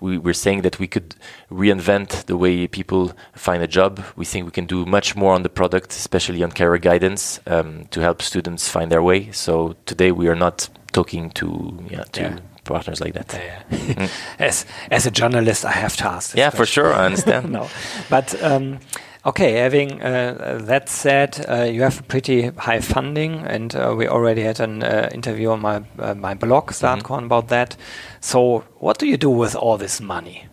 we, 0.00 0.18
we're 0.18 0.34
saying 0.34 0.62
that 0.62 0.78
we 0.78 0.88
could 0.88 1.14
reinvent 1.50 2.26
the 2.26 2.36
way 2.36 2.66
people 2.66 3.12
find 3.34 3.62
a 3.62 3.68
job. 3.68 4.04
We 4.16 4.24
think 4.24 4.44
we 4.44 4.50
can 4.50 4.66
do 4.66 4.84
much 4.84 5.14
more 5.14 5.32
on 5.32 5.44
the 5.44 5.48
product, 5.48 5.92
especially 5.92 6.42
on 6.42 6.50
career 6.50 6.78
guidance, 6.78 7.40
um, 7.46 7.86
to 7.92 8.00
help 8.00 8.20
students 8.20 8.68
find 8.68 8.90
their 8.90 9.02
way. 9.02 9.30
So 9.30 9.76
today 9.86 10.10
we 10.10 10.26
are 10.28 10.34
not 10.34 10.68
talking 10.92 11.30
to 11.30 11.78
yeah, 11.88 12.04
to 12.12 12.20
yeah 12.20 12.38
partners 12.64 13.00
like 13.00 13.14
that. 13.14 13.32
Yeah, 13.32 13.62
yeah. 13.70 14.08
as 14.38 14.66
as 14.90 15.06
a 15.06 15.10
journalist, 15.10 15.64
I 15.64 15.72
have 15.72 15.96
to 15.96 16.06
ask. 16.06 16.36
yeah, 16.36 16.50
question. 16.50 16.58
for 16.58 16.66
sure, 16.66 16.92
I 16.92 17.06
understand. 17.06 17.50
no, 17.58 17.68
but. 18.10 18.42
Um, 18.42 18.78
okay, 19.24 19.52
having 19.52 20.02
uh, 20.02 20.60
that 20.62 20.88
said, 20.88 21.44
uh, 21.48 21.62
you 21.62 21.82
have 21.82 22.06
pretty 22.08 22.48
high 22.48 22.80
funding, 22.80 23.34
and 23.46 23.74
uh, 23.74 23.94
we 23.96 24.08
already 24.08 24.42
had 24.42 24.60
an 24.60 24.82
uh, 24.82 25.08
interview 25.12 25.50
on 25.50 25.60
my 25.60 25.82
uh, 25.98 26.14
my 26.14 26.34
blog, 26.34 26.70
Saatkorn, 26.72 27.02
mm 27.02 27.30
-hmm. 27.30 27.32
about 27.32 27.48
that. 27.48 27.76
So, 28.20 28.64
what 28.80 28.98
do 28.98 29.06
you 29.06 29.16
do 29.16 29.30
with 29.30 29.56
all 29.56 29.78
this 29.78 30.00
money? 30.00 30.51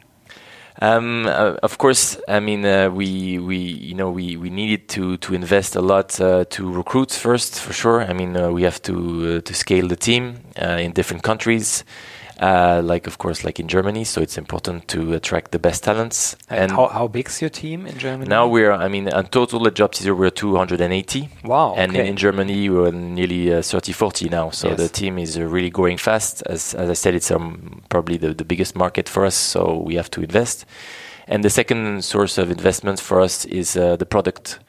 Um, 0.82 1.26
uh, 1.26 1.58
of 1.62 1.78
course, 1.78 2.18
I 2.28 2.40
mean 2.40 2.66
uh, 2.66 2.90
we 2.90 3.38
we 3.38 3.58
you 3.58 3.96
know 3.96 4.10
we, 4.10 4.38
we 4.38 4.50
needed 4.50 4.88
to 4.90 5.18
to 5.18 5.34
invest 5.34 5.76
a 5.76 5.82
lot 5.82 6.20
uh, 6.22 6.46
to 6.52 6.72
recruit 6.72 7.12
first 7.12 7.60
for 7.60 7.74
sure. 7.74 8.02
I 8.02 8.14
mean 8.14 8.38
uh, 8.38 8.50
we 8.50 8.64
have 8.64 8.82
to 8.84 8.94
uh, 8.94 9.42
to 9.42 9.54
scale 9.54 9.88
the 9.90 9.98
team 9.98 10.40
uh, 10.62 10.78
in 10.80 10.94
different 10.94 11.24
countries 11.24 11.84
uh, 12.40 12.82
like 12.84 13.08
of 13.08 13.18
course 13.18 13.44
like 13.44 13.60
in 13.60 13.68
Germany. 13.68 14.04
So 14.04 14.22
it's 14.22 14.38
important 14.38 14.88
to 14.90 15.14
attract 15.14 15.52
the 15.52 15.60
best 15.60 15.84
talents. 15.84 16.36
And, 16.50 16.72
how, 16.72 16.88
how 16.88 17.08
big's 17.08 17.42
your 17.42 17.50
team 17.50 17.86
in 17.86 17.98
Germany? 17.98 18.30
Now 18.30 18.48
we're 18.48 18.72
I 18.72 18.88
mean 18.88 19.08
in 19.08 19.26
total 19.28 19.68
at 19.68 19.76
JobTeaser 19.76 20.18
we're 20.18 20.30
280. 20.30 21.30
Wow. 21.44 21.76
And 21.76 21.92
okay. 21.92 22.02
in, 22.02 22.08
in, 22.08 22.16
Germany 22.16 22.70
we're 22.70 22.92
nearly 22.92 23.54
uh, 23.54 23.62
30 23.62 23.92
40 23.92 24.30
now. 24.30 24.50
So 24.50 24.70
yes. 24.70 24.78
the 24.78 24.90
team 24.90 25.20
is 25.20 25.38
uh, 25.38 25.44
really 25.44 25.70
growing 25.70 25.98
fast. 25.98 26.44
As 26.46 26.74
as 26.74 26.90
I 26.90 26.94
said, 26.94 27.16
it's 27.16 27.32
um, 27.32 27.82
probably 27.90 28.18
the, 28.18 28.34
the 28.34 28.46
biggest 28.46 28.76
market 28.76 29.10
for 29.10 29.26
us. 29.26 29.36
So 29.36 29.78
we 29.86 29.96
have 29.96 30.10
to 30.12 30.22
invest. 30.22 30.66
And 31.28 31.44
the 31.44 31.50
second 31.50 32.04
source 32.04 32.40
of 32.40 32.50
investment 32.50 33.00
for 33.00 33.22
us 33.22 33.46
is 33.46 33.78
uh, 33.78 33.96
the 33.98 34.06
product. 34.06 34.60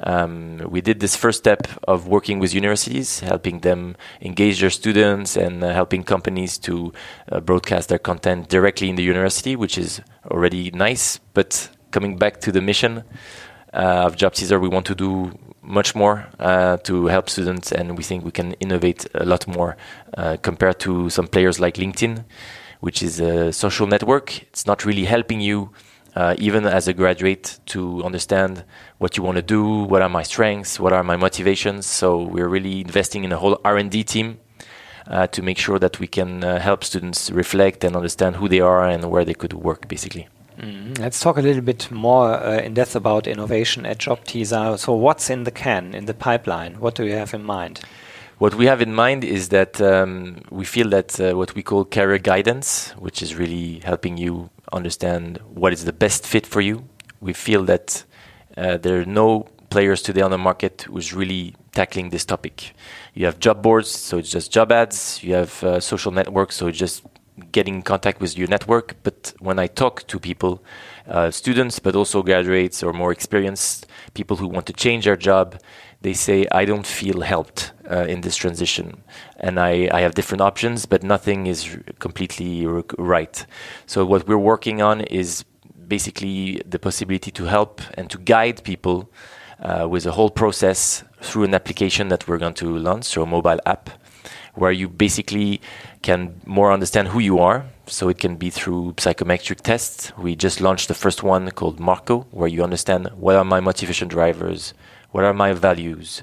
Um, 0.00 0.58
we 0.68 0.80
did 0.80 1.00
this 1.00 1.16
first 1.16 1.38
step 1.38 1.66
of 1.86 2.06
working 2.06 2.38
with 2.38 2.54
universities, 2.54 3.20
helping 3.20 3.60
them 3.60 3.96
engage 4.20 4.60
their 4.60 4.70
students 4.70 5.36
and 5.36 5.64
uh, 5.64 5.72
helping 5.72 6.04
companies 6.04 6.58
to 6.58 6.92
uh, 7.32 7.40
broadcast 7.40 7.88
their 7.88 7.98
content 7.98 8.48
directly 8.48 8.88
in 8.88 8.96
the 8.96 9.02
university, 9.02 9.56
which 9.56 9.76
is 9.76 10.00
already 10.30 10.70
nice. 10.70 11.18
But 11.34 11.70
coming 11.90 12.16
back 12.16 12.40
to 12.42 12.52
the 12.52 12.60
mission 12.60 13.02
uh, 13.72 14.06
of 14.06 14.16
JobTeaser, 14.16 14.60
we 14.60 14.68
want 14.68 14.86
to 14.86 14.94
do 14.94 15.32
much 15.62 15.94
more 15.94 16.26
uh, 16.38 16.76
to 16.78 17.06
help 17.06 17.28
students, 17.28 17.72
and 17.72 17.96
we 17.96 18.04
think 18.04 18.24
we 18.24 18.30
can 18.30 18.52
innovate 18.54 19.06
a 19.14 19.24
lot 19.24 19.46
more 19.46 19.76
uh, 20.16 20.36
compared 20.42 20.78
to 20.80 21.10
some 21.10 21.26
players 21.26 21.58
like 21.60 21.74
LinkedIn, 21.74 22.24
which 22.80 23.02
is 23.02 23.20
a 23.20 23.52
social 23.52 23.86
network. 23.86 24.42
It's 24.42 24.66
not 24.66 24.84
really 24.84 25.04
helping 25.04 25.40
you 25.40 25.70
uh, 26.18 26.34
even 26.36 26.66
as 26.66 26.88
a 26.88 26.92
graduate, 26.92 27.60
to 27.66 28.02
understand 28.02 28.64
what 28.98 29.16
you 29.16 29.22
want 29.22 29.36
to 29.36 29.42
do, 29.42 29.62
what 29.84 30.02
are 30.02 30.08
my 30.08 30.24
strengths, 30.24 30.80
what 30.80 30.92
are 30.92 31.04
my 31.04 31.16
motivations. 31.16 31.86
So 31.86 32.20
we're 32.20 32.48
really 32.48 32.80
investing 32.80 33.22
in 33.22 33.30
a 33.30 33.36
whole 33.36 33.60
R&D 33.64 34.02
team 34.02 34.40
uh, 35.06 35.28
to 35.28 35.42
make 35.42 35.58
sure 35.58 35.78
that 35.78 36.00
we 36.00 36.08
can 36.08 36.42
uh, 36.42 36.58
help 36.58 36.82
students 36.82 37.30
reflect 37.30 37.84
and 37.84 37.94
understand 37.94 38.34
who 38.34 38.48
they 38.48 38.58
are 38.58 38.82
and 38.88 39.08
where 39.12 39.24
they 39.24 39.32
could 39.32 39.52
work, 39.52 39.86
basically. 39.86 40.26
Mm, 40.58 40.98
let's 40.98 41.20
talk 41.20 41.38
a 41.38 41.40
little 41.40 41.62
bit 41.62 41.88
more 41.88 42.34
uh, 42.34 42.58
in 42.58 42.74
depth 42.74 42.96
about 42.96 43.28
innovation 43.28 43.86
at 43.86 43.98
JobTeaser. 43.98 44.76
So, 44.76 44.94
what's 44.94 45.30
in 45.30 45.44
the 45.44 45.52
can, 45.52 45.94
in 45.94 46.06
the 46.06 46.14
pipeline? 46.14 46.80
What 46.80 46.96
do 46.96 47.04
you 47.04 47.12
have 47.12 47.32
in 47.32 47.44
mind? 47.44 47.78
What 48.38 48.54
we 48.54 48.66
have 48.66 48.80
in 48.80 48.94
mind 48.94 49.24
is 49.24 49.48
that 49.48 49.80
um, 49.80 50.42
we 50.48 50.64
feel 50.64 50.88
that 50.90 51.18
uh, 51.18 51.36
what 51.36 51.56
we 51.56 51.62
call 51.64 51.84
career 51.84 52.18
guidance, 52.18 52.92
which 52.92 53.20
is 53.20 53.34
really 53.34 53.80
helping 53.80 54.16
you 54.16 54.50
understand 54.72 55.38
what 55.54 55.72
is 55.72 55.84
the 55.84 55.92
best 55.92 56.24
fit 56.24 56.46
for 56.46 56.60
you. 56.60 56.84
We 57.20 57.32
feel 57.32 57.64
that 57.64 58.04
uh, 58.56 58.76
there 58.76 59.00
are 59.00 59.04
no 59.04 59.48
players 59.70 60.02
today 60.02 60.20
on 60.20 60.30
the 60.30 60.38
market 60.38 60.82
who's 60.82 61.12
really 61.12 61.56
tackling 61.72 62.10
this 62.10 62.24
topic. 62.24 62.74
You 63.12 63.26
have 63.26 63.40
job 63.40 63.60
boards, 63.60 63.90
so 63.90 64.18
it's 64.18 64.30
just 64.30 64.52
job 64.52 64.70
ads. 64.70 65.20
You 65.20 65.34
have 65.34 65.64
uh, 65.64 65.80
social 65.80 66.12
networks, 66.12 66.54
so 66.54 66.68
it's 66.68 66.78
just 66.78 67.02
getting 67.50 67.74
in 67.76 67.82
contact 67.82 68.20
with 68.20 68.38
your 68.38 68.46
network. 68.46 68.94
But 69.02 69.32
when 69.40 69.58
I 69.58 69.66
talk 69.66 70.06
to 70.06 70.20
people, 70.20 70.62
uh, 71.08 71.30
students, 71.30 71.78
but 71.78 71.96
also 71.96 72.22
graduates 72.22 72.82
or 72.82 72.92
more 72.92 73.10
experienced 73.10 73.86
people 74.14 74.36
who 74.36 74.46
want 74.46 74.66
to 74.66 74.72
change 74.72 75.06
their 75.06 75.16
job, 75.16 75.60
they 76.02 76.14
say, 76.14 76.46
I 76.52 76.64
don't 76.64 76.86
feel 76.86 77.22
helped 77.22 77.72
uh, 77.90 78.04
in 78.04 78.20
this 78.20 78.36
transition. 78.36 79.02
And 79.38 79.58
I, 79.58 79.88
I 79.92 80.00
have 80.00 80.14
different 80.14 80.42
options, 80.42 80.86
but 80.86 81.02
nothing 81.02 81.46
is 81.46 81.76
completely 81.98 82.66
right. 82.98 83.46
So, 83.86 84.04
what 84.04 84.28
we're 84.28 84.38
working 84.38 84.80
on 84.80 85.00
is 85.02 85.44
basically 85.88 86.62
the 86.66 86.78
possibility 86.78 87.30
to 87.32 87.44
help 87.44 87.80
and 87.94 88.10
to 88.10 88.18
guide 88.18 88.62
people 88.62 89.10
uh, 89.60 89.88
with 89.88 90.06
a 90.06 90.12
whole 90.12 90.30
process 90.30 91.02
through 91.20 91.44
an 91.44 91.54
application 91.54 92.08
that 92.08 92.28
we're 92.28 92.38
going 92.38 92.54
to 92.54 92.78
launch, 92.78 93.04
so 93.04 93.22
a 93.22 93.26
mobile 93.26 93.58
app, 93.66 93.90
where 94.54 94.70
you 94.70 94.88
basically 94.88 95.60
can 96.02 96.40
more 96.46 96.72
understand 96.72 97.08
who 97.08 97.18
you 97.18 97.38
are. 97.38 97.64
So 97.86 98.08
it 98.10 98.18
can 98.18 98.36
be 98.36 98.50
through 98.50 98.94
psychometric 98.98 99.62
tests. 99.62 100.12
We 100.18 100.36
just 100.36 100.60
launched 100.60 100.88
the 100.88 100.94
first 100.94 101.22
one 101.22 101.50
called 101.52 101.80
Marco, 101.80 102.26
where 102.30 102.48
you 102.48 102.62
understand 102.62 103.08
what 103.16 103.36
are 103.36 103.44
my 103.44 103.60
motivation 103.60 104.08
drivers, 104.08 104.74
what 105.10 105.24
are 105.24 105.34
my 105.34 105.52
values? 105.52 106.22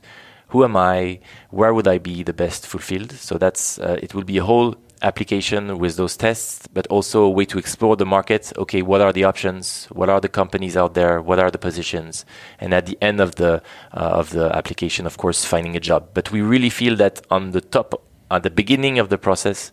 Who 0.49 0.63
am 0.63 0.77
I? 0.77 1.19
Where 1.49 1.73
would 1.73 1.87
I 1.87 1.97
be 1.97 2.23
the 2.23 2.33
best 2.33 2.67
fulfilled? 2.67 3.11
So 3.13 3.37
that's 3.37 3.79
uh, 3.79 3.97
it 4.01 4.13
will 4.13 4.23
be 4.23 4.37
a 4.37 4.43
whole 4.43 4.75
application 5.01 5.77
with 5.77 5.97
those 5.97 6.15
tests, 6.15 6.67
but 6.67 6.87
also 6.87 7.23
a 7.23 7.29
way 7.29 7.45
to 7.45 7.57
explore 7.57 7.95
the 7.95 8.05
market. 8.05 8.53
Okay, 8.57 8.81
what 8.81 9.01
are 9.01 9.11
the 9.11 9.23
options? 9.23 9.85
What 9.91 10.09
are 10.09 10.21
the 10.21 10.29
companies 10.29 10.77
out 10.77 10.93
there? 10.93 11.21
What 11.21 11.39
are 11.39 11.51
the 11.51 11.57
positions? 11.57 12.25
And 12.59 12.73
at 12.73 12.85
the 12.85 12.97
end 13.01 13.19
of 13.19 13.35
the 13.35 13.61
uh, 13.93 14.21
of 14.21 14.29
the 14.31 14.55
application, 14.55 15.05
of 15.05 15.17
course, 15.17 15.45
finding 15.45 15.75
a 15.75 15.79
job. 15.79 16.09
But 16.13 16.31
we 16.31 16.41
really 16.41 16.69
feel 16.69 16.95
that 16.97 17.25
on 17.29 17.51
the 17.51 17.61
top, 17.61 18.01
at 18.31 18.43
the 18.43 18.49
beginning 18.49 18.99
of 18.99 19.09
the 19.09 19.17
process, 19.17 19.71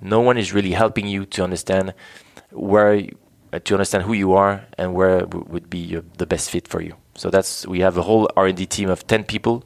no 0.00 0.20
one 0.20 0.38
is 0.38 0.52
really 0.52 0.72
helping 0.72 1.06
you 1.06 1.24
to 1.26 1.44
understand 1.44 1.94
where 2.50 3.02
to 3.52 3.74
understand 3.74 4.04
who 4.04 4.14
you 4.14 4.32
are 4.32 4.64
and 4.76 4.94
where 4.94 5.26
would 5.26 5.70
be 5.70 6.00
the 6.18 6.26
best 6.26 6.50
fit 6.50 6.66
for 6.66 6.80
you. 6.82 6.96
So 7.16 7.30
that's 7.30 7.66
we 7.66 7.80
have 7.80 7.96
a 7.96 8.02
whole 8.02 8.28
R&D 8.36 8.66
team 8.66 8.90
of 8.90 9.06
10 9.06 9.24
people 9.24 9.64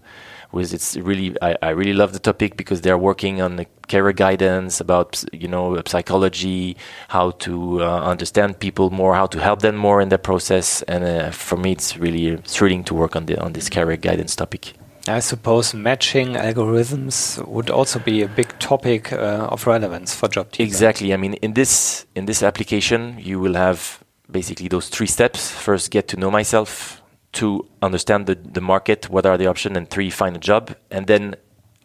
was 0.52 0.72
it's 0.72 0.96
really 0.96 1.37
I, 1.42 1.56
I 1.62 1.70
really 1.70 1.92
love 1.92 2.12
the 2.12 2.18
topic 2.18 2.56
because 2.56 2.80
they're 2.80 2.98
working 2.98 3.42
on 3.42 3.56
the 3.56 3.66
career 3.88 4.12
guidance 4.12 4.80
about 4.80 5.22
you 5.32 5.48
know 5.48 5.80
psychology, 5.87 6.76
how 7.08 7.32
to 7.32 7.82
uh, 7.82 8.00
understand 8.00 8.58
people 8.58 8.90
more, 8.90 9.14
how 9.14 9.26
to 9.26 9.40
help 9.40 9.61
them 9.61 9.76
more 9.76 10.00
in 10.00 10.08
their 10.08 10.18
process, 10.18 10.82
and 10.82 11.04
uh, 11.04 11.30
for 11.30 11.56
me 11.56 11.72
it's 11.72 11.96
really 11.98 12.37
thrilling 12.46 12.84
to 12.84 12.94
work 12.94 13.14
on 13.14 13.26
the 13.26 13.40
on 13.40 13.52
this 13.52 13.68
career 13.68 13.96
guidance 13.96 14.34
topic. 14.34 14.72
I 15.06 15.20
suppose 15.20 15.72
matching 15.72 16.34
algorithms 16.34 17.46
would 17.46 17.70
also 17.70 17.98
be 17.98 18.22
a 18.22 18.28
big 18.28 18.58
topic 18.58 19.11
uh, 19.11 19.48
of 19.50 19.66
relevance 19.66 20.14
for 20.14 20.28
job 20.28 20.52
teams. 20.52 20.68
Exactly. 20.68 21.14
I 21.14 21.16
mean, 21.16 21.34
in 21.34 21.54
this 21.54 22.06
in 22.14 22.26
this 22.26 22.42
application, 22.42 23.16
you 23.18 23.40
will 23.40 23.54
have 23.54 24.02
basically 24.30 24.68
those 24.68 24.88
three 24.88 25.06
steps. 25.06 25.50
First, 25.50 25.90
get 25.90 26.08
to 26.08 26.16
know 26.16 26.30
myself. 26.30 27.02
Two, 27.32 27.68
understand 27.82 28.26
the, 28.26 28.34
the 28.34 28.60
market. 28.60 29.10
What 29.10 29.26
are 29.26 29.36
the 29.36 29.46
options? 29.46 29.76
And 29.76 29.88
three, 29.88 30.10
find 30.10 30.36
a 30.36 30.40
job. 30.40 30.74
And 30.90 31.06
then 31.06 31.36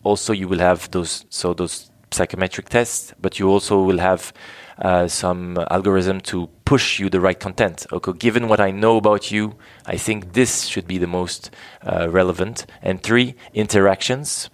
also 0.04 0.34
you 0.34 0.48
will 0.48 0.60
have 0.60 0.90
those 0.92 1.26
so 1.30 1.54
those 1.54 1.90
psychometric 2.12 2.70
tests, 2.70 3.14
but 3.20 3.40
you 3.40 3.50
also 3.50 3.82
will 3.82 3.98
have 3.98 4.34
uh, 4.80 5.08
some 5.08 5.58
algorithm 5.70 6.22
to 6.22 6.48
push 6.66 7.00
you 7.00 7.10
the 7.10 7.20
right 7.20 7.40
content. 7.40 7.86
Okay, 7.92 8.14
given 8.14 8.48
what 8.48 8.60
I 8.60 8.72
know 8.72 8.98
about 8.98 9.32
you, 9.32 9.56
I 9.86 9.98
think 9.98 10.34
this 10.34 10.66
should 10.66 10.88
be 10.88 10.98
the 10.98 11.08
most 11.08 11.52
uh, 11.86 12.10
relevant. 12.10 12.66
And 12.82 13.02
three, 13.02 13.36
interactions, 13.54 14.50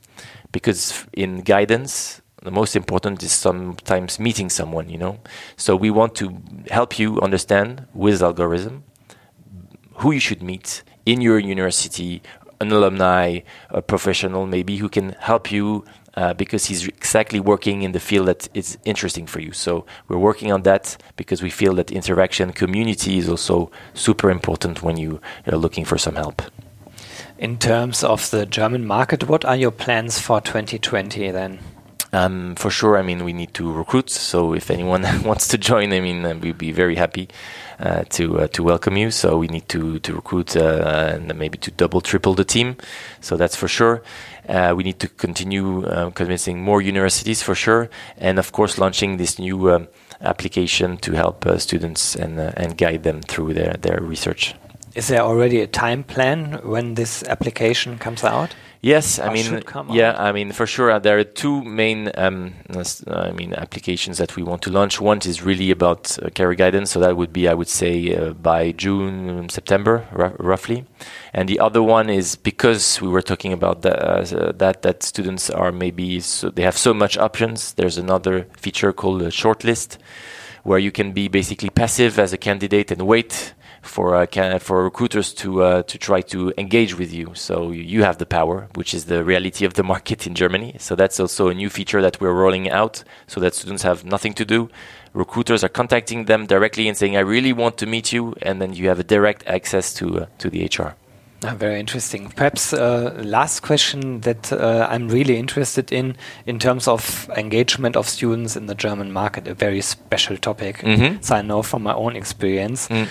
because 0.52 1.06
in 1.13 1.41
guidance, 1.41 2.21
the 2.41 2.52
most 2.52 2.75
important 2.75 3.21
is 3.21 3.32
sometimes 3.32 4.19
meeting 4.19 4.49
someone, 4.49 4.89
you 4.89 4.97
know. 4.97 5.19
So 5.58 5.75
we 5.75 5.91
want 5.91 6.15
to 6.15 6.41
help 6.71 6.97
you 6.97 7.19
understand 7.21 7.86
with 7.93 8.21
algorithm 8.21 8.84
who 10.00 10.12
you 10.12 10.20
should 10.20 10.42
meet 10.42 10.84
in 11.06 11.22
your 11.22 11.40
university, 11.40 12.22
an 12.62 12.72
alumni, 12.72 13.40
a 13.70 13.82
professional 13.82 14.46
maybe 14.46 14.78
who 14.78 14.90
can 14.90 15.10
help 15.20 15.52
you 15.52 15.86
uh, 16.16 16.34
because 16.34 16.66
he's 16.66 16.88
exactly 16.88 17.40
working 17.40 17.82
in 17.84 17.92
the 17.92 18.00
field 18.00 18.28
that 18.28 18.50
is 18.54 18.78
interesting 18.84 19.26
for 19.26 19.40
you. 19.40 19.52
So 19.52 19.86
we're 20.08 20.18
working 20.18 20.52
on 20.52 20.64
that 20.64 20.98
because 21.16 21.42
we 21.42 21.50
feel 21.50 21.74
that 21.76 21.92
interaction, 21.92 22.52
community 22.52 23.18
is 23.18 23.30
also 23.30 23.72
super 23.94 24.30
important 24.30 24.82
when 24.84 24.98
you 24.98 25.22
are 25.48 25.58
looking 25.58 25.86
for 25.86 25.98
some 25.98 26.16
help. 26.16 26.42
In 27.38 27.58
terms 27.58 28.04
of 28.04 28.30
the 28.32 28.46
German 28.46 28.86
market, 28.86 29.30
what 29.30 29.46
are 29.46 29.56
your 29.56 29.72
plans 29.72 30.20
for 30.20 30.42
2020 30.42 31.32
then? 31.32 31.60
Um, 32.12 32.56
for 32.56 32.72
sure, 32.72 32.98
I 32.98 33.04
mean, 33.04 33.24
we 33.24 33.34
need 33.34 33.54
to 33.54 33.72
recruit. 33.72 34.10
So 34.10 34.54
if 34.54 34.72
anyone 34.72 35.04
wants 35.24 35.48
to 35.50 35.58
join, 35.58 35.93
I 35.93 36.00
mean, 36.00 36.26
uh, 36.26 36.36
we'd 36.36 36.58
be 36.58 36.72
very 36.72 36.95
happy 36.95 37.30
uh, 37.80 38.04
to 38.10 38.39
uh, 38.39 38.48
to 38.48 38.63
welcome 38.63 38.98
you. 38.98 39.12
So 39.12 39.38
we 39.38 39.48
need 39.48 39.69
to 39.69 40.00
to 40.00 40.15
recruit 40.15 40.56
uh, 40.56 41.13
and 41.15 41.36
maybe 41.36 41.58
to 41.60 41.72
double, 41.72 42.02
triple 42.02 42.34
the 42.34 42.45
team. 42.45 42.78
So 43.22 43.38
that's 43.38 43.56
for 43.56 43.67
sure. 43.67 44.02
Uh, 44.48 44.74
we 44.76 44.84
need 44.84 45.00
to 45.00 45.08
continue 45.08 45.88
um, 45.91 46.12
convincing 46.12 46.63
more 46.63 46.82
universities 46.82 47.43
for 47.43 47.54
sure, 47.54 47.89
and 48.17 48.39
of 48.39 48.52
course, 48.52 48.80
launching 48.80 49.17
this 49.17 49.38
new 49.38 49.69
um, 49.72 49.88
application 50.22 50.98
to 50.98 51.13
help 51.13 51.45
uh, 51.45 51.58
students 51.58 52.15
and 52.15 52.39
and 52.39 52.78
guide 52.78 53.04
them 53.04 53.22
through 53.22 53.54
their 53.54 53.74
their 53.74 54.02
research. 54.02 54.56
Is 54.95 55.08
there 55.08 55.22
already 55.22 55.62
a 55.62 55.67
time 55.67 56.04
plan 56.04 56.60
when 56.63 56.95
this 56.95 57.24
application 57.24 58.00
comes 58.00 58.24
out? 58.24 58.56
Yes, 58.82 59.20
I 59.20 59.34
mean, 59.34 59.62
yeah, 59.89 60.12
out? 60.12 60.20
I 60.20 60.32
mean, 60.32 60.54
for 60.54 60.65
sure, 60.65 60.89
uh, 60.89 61.00
there 61.00 61.20
are 61.20 61.26
two 61.26 61.62
main, 61.65 62.12
um, 62.15 62.54
uh, 62.74 62.84
I 63.08 63.32
mean, 63.34 63.54
applications 63.54 64.20
that 64.20 64.38
we 64.38 64.44
want 64.44 64.62
to 64.62 64.72
launch. 64.72 65.02
One 65.02 65.18
is 65.18 65.44
really 65.44 65.70
about 65.70 66.18
uh, 66.18 66.30
career 66.30 66.56
guidance, 66.56 66.92
so 66.92 67.02
that 67.02 67.18
would 67.18 67.34
be, 67.34 67.50
I 67.50 67.54
would 67.56 67.68
say, 67.68 68.15
uh, 68.15 68.32
by 68.32 68.72
June, 68.72 69.50
September, 69.50 70.08
roughly. 70.39 70.86
And 71.34 71.50
the 71.50 71.60
other 71.60 71.84
one 71.84 72.10
is 72.10 72.38
because 72.38 73.02
we 73.02 73.10
were 73.10 73.22
talking 73.22 73.52
about 73.52 73.82
that, 73.82 74.00
uh, 74.00 74.54
that 74.54 74.82
that 74.84 75.04
students 75.04 75.50
are 75.50 75.74
maybe 75.74 76.22
so 76.22 76.50
they 76.50 76.63
have 76.63 76.78
so 76.78 76.94
much 76.94 77.18
options. 77.18 77.74
There's 77.74 77.98
another 77.98 78.48
feature 78.56 78.94
called 78.94 79.22
a 79.22 79.30
shortlist, 79.30 79.98
where 80.63 80.80
you 80.80 80.92
can 80.94 81.12
be 81.12 81.28
basically 81.28 81.70
passive 81.70 82.18
as 82.18 82.32
a 82.32 82.38
candidate 82.38 82.92
and 82.92 83.02
wait 83.02 83.54
for 83.82 84.15
uh, 84.15 84.60
for 84.60 84.84
recruiters 84.84 85.34
to 85.34 85.63
uh, 85.63 85.84
to 85.84 85.98
try 85.98 86.22
to 86.22 86.54
engage 86.58 86.98
with 86.98 87.13
you. 87.13 87.32
So 87.34 87.72
you 87.72 88.04
have 88.04 88.18
the 88.18 88.26
power, 88.26 88.68
which 88.76 88.94
is 88.94 89.06
the 89.06 89.24
reality 89.24 89.65
of 89.65 89.74
the 89.74 89.84
market 89.94 90.28
in 90.28 90.36
Germany. 90.36 90.76
So 90.80 90.96
that's 90.96 91.20
also 91.20 91.50
a 91.50 91.54
new 91.54 91.70
feature 91.70 92.02
that 92.02 92.20
we're 92.22 92.34
rolling 92.34 92.70
out, 92.70 93.04
so 93.28 93.39
that 93.42 93.56
students 93.56 93.84
have 93.84 94.04
nothing 94.04 94.34
to 94.34 94.46
do. 94.46 94.70
Recruiters 95.13 95.63
are 95.63 95.70
contacting 95.70 96.26
them 96.26 96.46
directly 96.46 96.88
and 96.88 96.98
saying, 96.98 97.18
"I 97.18 97.22
really 97.22 97.54
want 97.54 97.78
to 97.78 97.86
meet 97.86 98.12
you," 98.12 98.36
and 98.42 98.62
then 98.62 98.74
you 98.74 98.88
have 98.89 99.00
a 99.00 99.04
direct 99.04 99.44
access 99.48 99.94
to 99.96 100.22
uh, 100.22 100.26
to 100.38 100.50
the 100.50 100.65
HR. 100.65 100.96
Ah, 101.42 101.56
very 101.56 101.80
interesting. 101.80 102.30
Perhaps 102.36 102.74
uh, 102.74 103.13
last 103.24 103.62
question 103.62 104.22
that 104.22 104.52
uh, 104.52 104.88
I'm 104.89 105.08
really 105.08 105.38
interested 105.38 105.92
in, 105.92 106.18
in 106.46 106.60
terms 106.60 106.86
of 106.86 107.30
engagement 107.38 107.96
of 107.96 108.10
students 108.10 108.58
in 108.58 108.65
the 108.65 108.76
German 108.76 109.13
market, 109.13 109.48
a 109.48 109.54
very 109.54 109.82
special 109.82 110.38
topic. 110.38 110.84
Mm 110.84 110.96
-hmm. 110.96 111.18
So 111.22 111.36
I 111.36 111.42
know 111.42 111.63
from 111.63 111.84
my 111.84 111.94
own 111.94 112.15
experience. 112.15 112.94
Mm. 112.94 113.08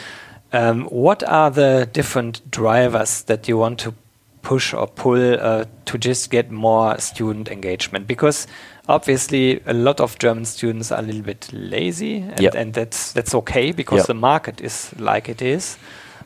Um, 0.53 0.85
what 0.85 1.23
are 1.25 1.51
the 1.51 1.89
different 1.93 2.51
drivers 2.51 3.23
that 3.25 3.49
you 3.49 3.59
want 3.59 3.79
to 3.81 3.95
push 4.43 4.73
or 4.73 4.87
pull 4.87 5.35
uh, 5.39 5.65
to 5.85 5.99
just 5.99 6.31
get 6.31 6.51
more 6.51 6.99
student 6.99 7.49
engagement? 7.49 8.07
Because 8.07 8.47
obviously 8.89 9.61
a 9.67 9.75
lot 9.75 10.01
of 10.01 10.19
German 10.19 10.45
students 10.47 10.91
are 10.91 11.01
a 11.01 11.03
little 11.03 11.23
bit 11.23 11.51
lazy, 11.53 12.19
and, 12.21 12.41
yep. 12.41 12.55
and 12.55 12.73
that's 12.73 13.13
that's 13.13 13.35
okay 13.35 13.73
because 13.73 13.99
yep. 13.99 14.07
the 14.07 14.15
market 14.15 14.61
is 14.61 14.95
like 14.99 15.29
it 15.29 15.43
is. 15.43 15.77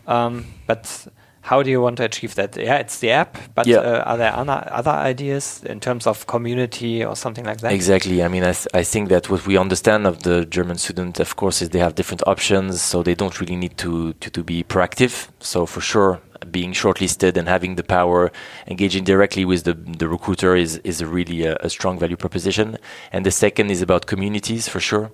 Um, 0.07 0.47
but 0.67 1.09
how 1.43 1.63
do 1.63 1.71
you 1.71 1.81
want 1.81 1.97
to 1.97 2.05
achieve 2.05 2.37
that? 2.37 2.57
Yeah, 2.57 2.77
it's 2.77 3.01
the 3.01 3.11
app, 3.11 3.37
but 3.55 3.67
yeah. 3.67 3.79
uh, 3.79 4.03
are 4.05 4.17
there 4.17 4.33
other, 4.35 4.65
other 4.71 4.93
ideas 4.93 5.63
in 5.65 5.81
terms 5.81 6.07
of 6.07 6.27
community 6.27 7.05
or 7.05 7.17
something 7.17 7.45
like 7.45 7.61
that? 7.61 7.73
Exactly. 7.73 8.23
I 8.23 8.29
mean, 8.29 8.45
I, 8.45 8.53
th 8.53 8.67
I 8.73 8.85
think 8.85 9.09
that 9.09 9.29
what 9.29 9.47
we 9.47 9.59
understand 9.59 10.07
of 10.07 10.23
the 10.23 10.47
German 10.47 10.79
student, 10.79 11.21
of 11.21 11.35
course, 11.35 11.61
is 11.61 11.71
they 11.71 11.81
have 11.81 11.95
different 11.95 12.23
options, 12.27 12.81
so 12.81 13.03
they 13.03 13.17
don't 13.17 13.41
really 13.41 13.57
need 13.57 13.77
to, 13.79 14.13
to, 14.15 14.31
to 14.31 14.43
be 14.45 14.63
proactive. 14.63 15.29
So 15.41 15.67
for 15.67 15.81
sure, 15.81 16.21
being 16.51 16.73
shortlisted 16.73 17.37
and 17.37 17.49
having 17.49 17.77
the 17.77 17.83
power, 17.83 18.33
engaging 18.67 19.05
directly 19.05 19.45
with 19.45 19.65
the, 19.65 19.75
the 19.75 20.09
recruiter 20.09 20.57
is, 20.57 20.79
is 20.79 21.01
a 21.01 21.07
really 21.07 21.45
a, 21.45 21.57
a 21.61 21.71
strong 21.71 21.99
value 21.99 22.17
proposition. 22.17 22.79
And 23.13 23.25
the 23.27 23.31
second 23.31 23.71
is 23.71 23.83
about 23.83 24.07
communities 24.07 24.69
for 24.69 24.81
sure, 24.81 25.11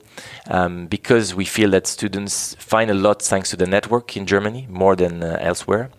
um, 0.49 0.87
because 0.87 1.35
we 1.35 1.45
feel 1.45 1.71
that 1.71 1.87
students 1.87 2.55
find 2.59 2.91
a 2.91 2.95
lot 2.95 3.23
thanks 3.23 3.51
to 3.51 3.57
the 3.57 3.67
network 3.67 4.17
in 4.17 4.27
Germany 4.27 4.67
more 4.71 4.97
than 4.97 5.23
uh, 5.23 5.37
elsewhere. 5.41 5.91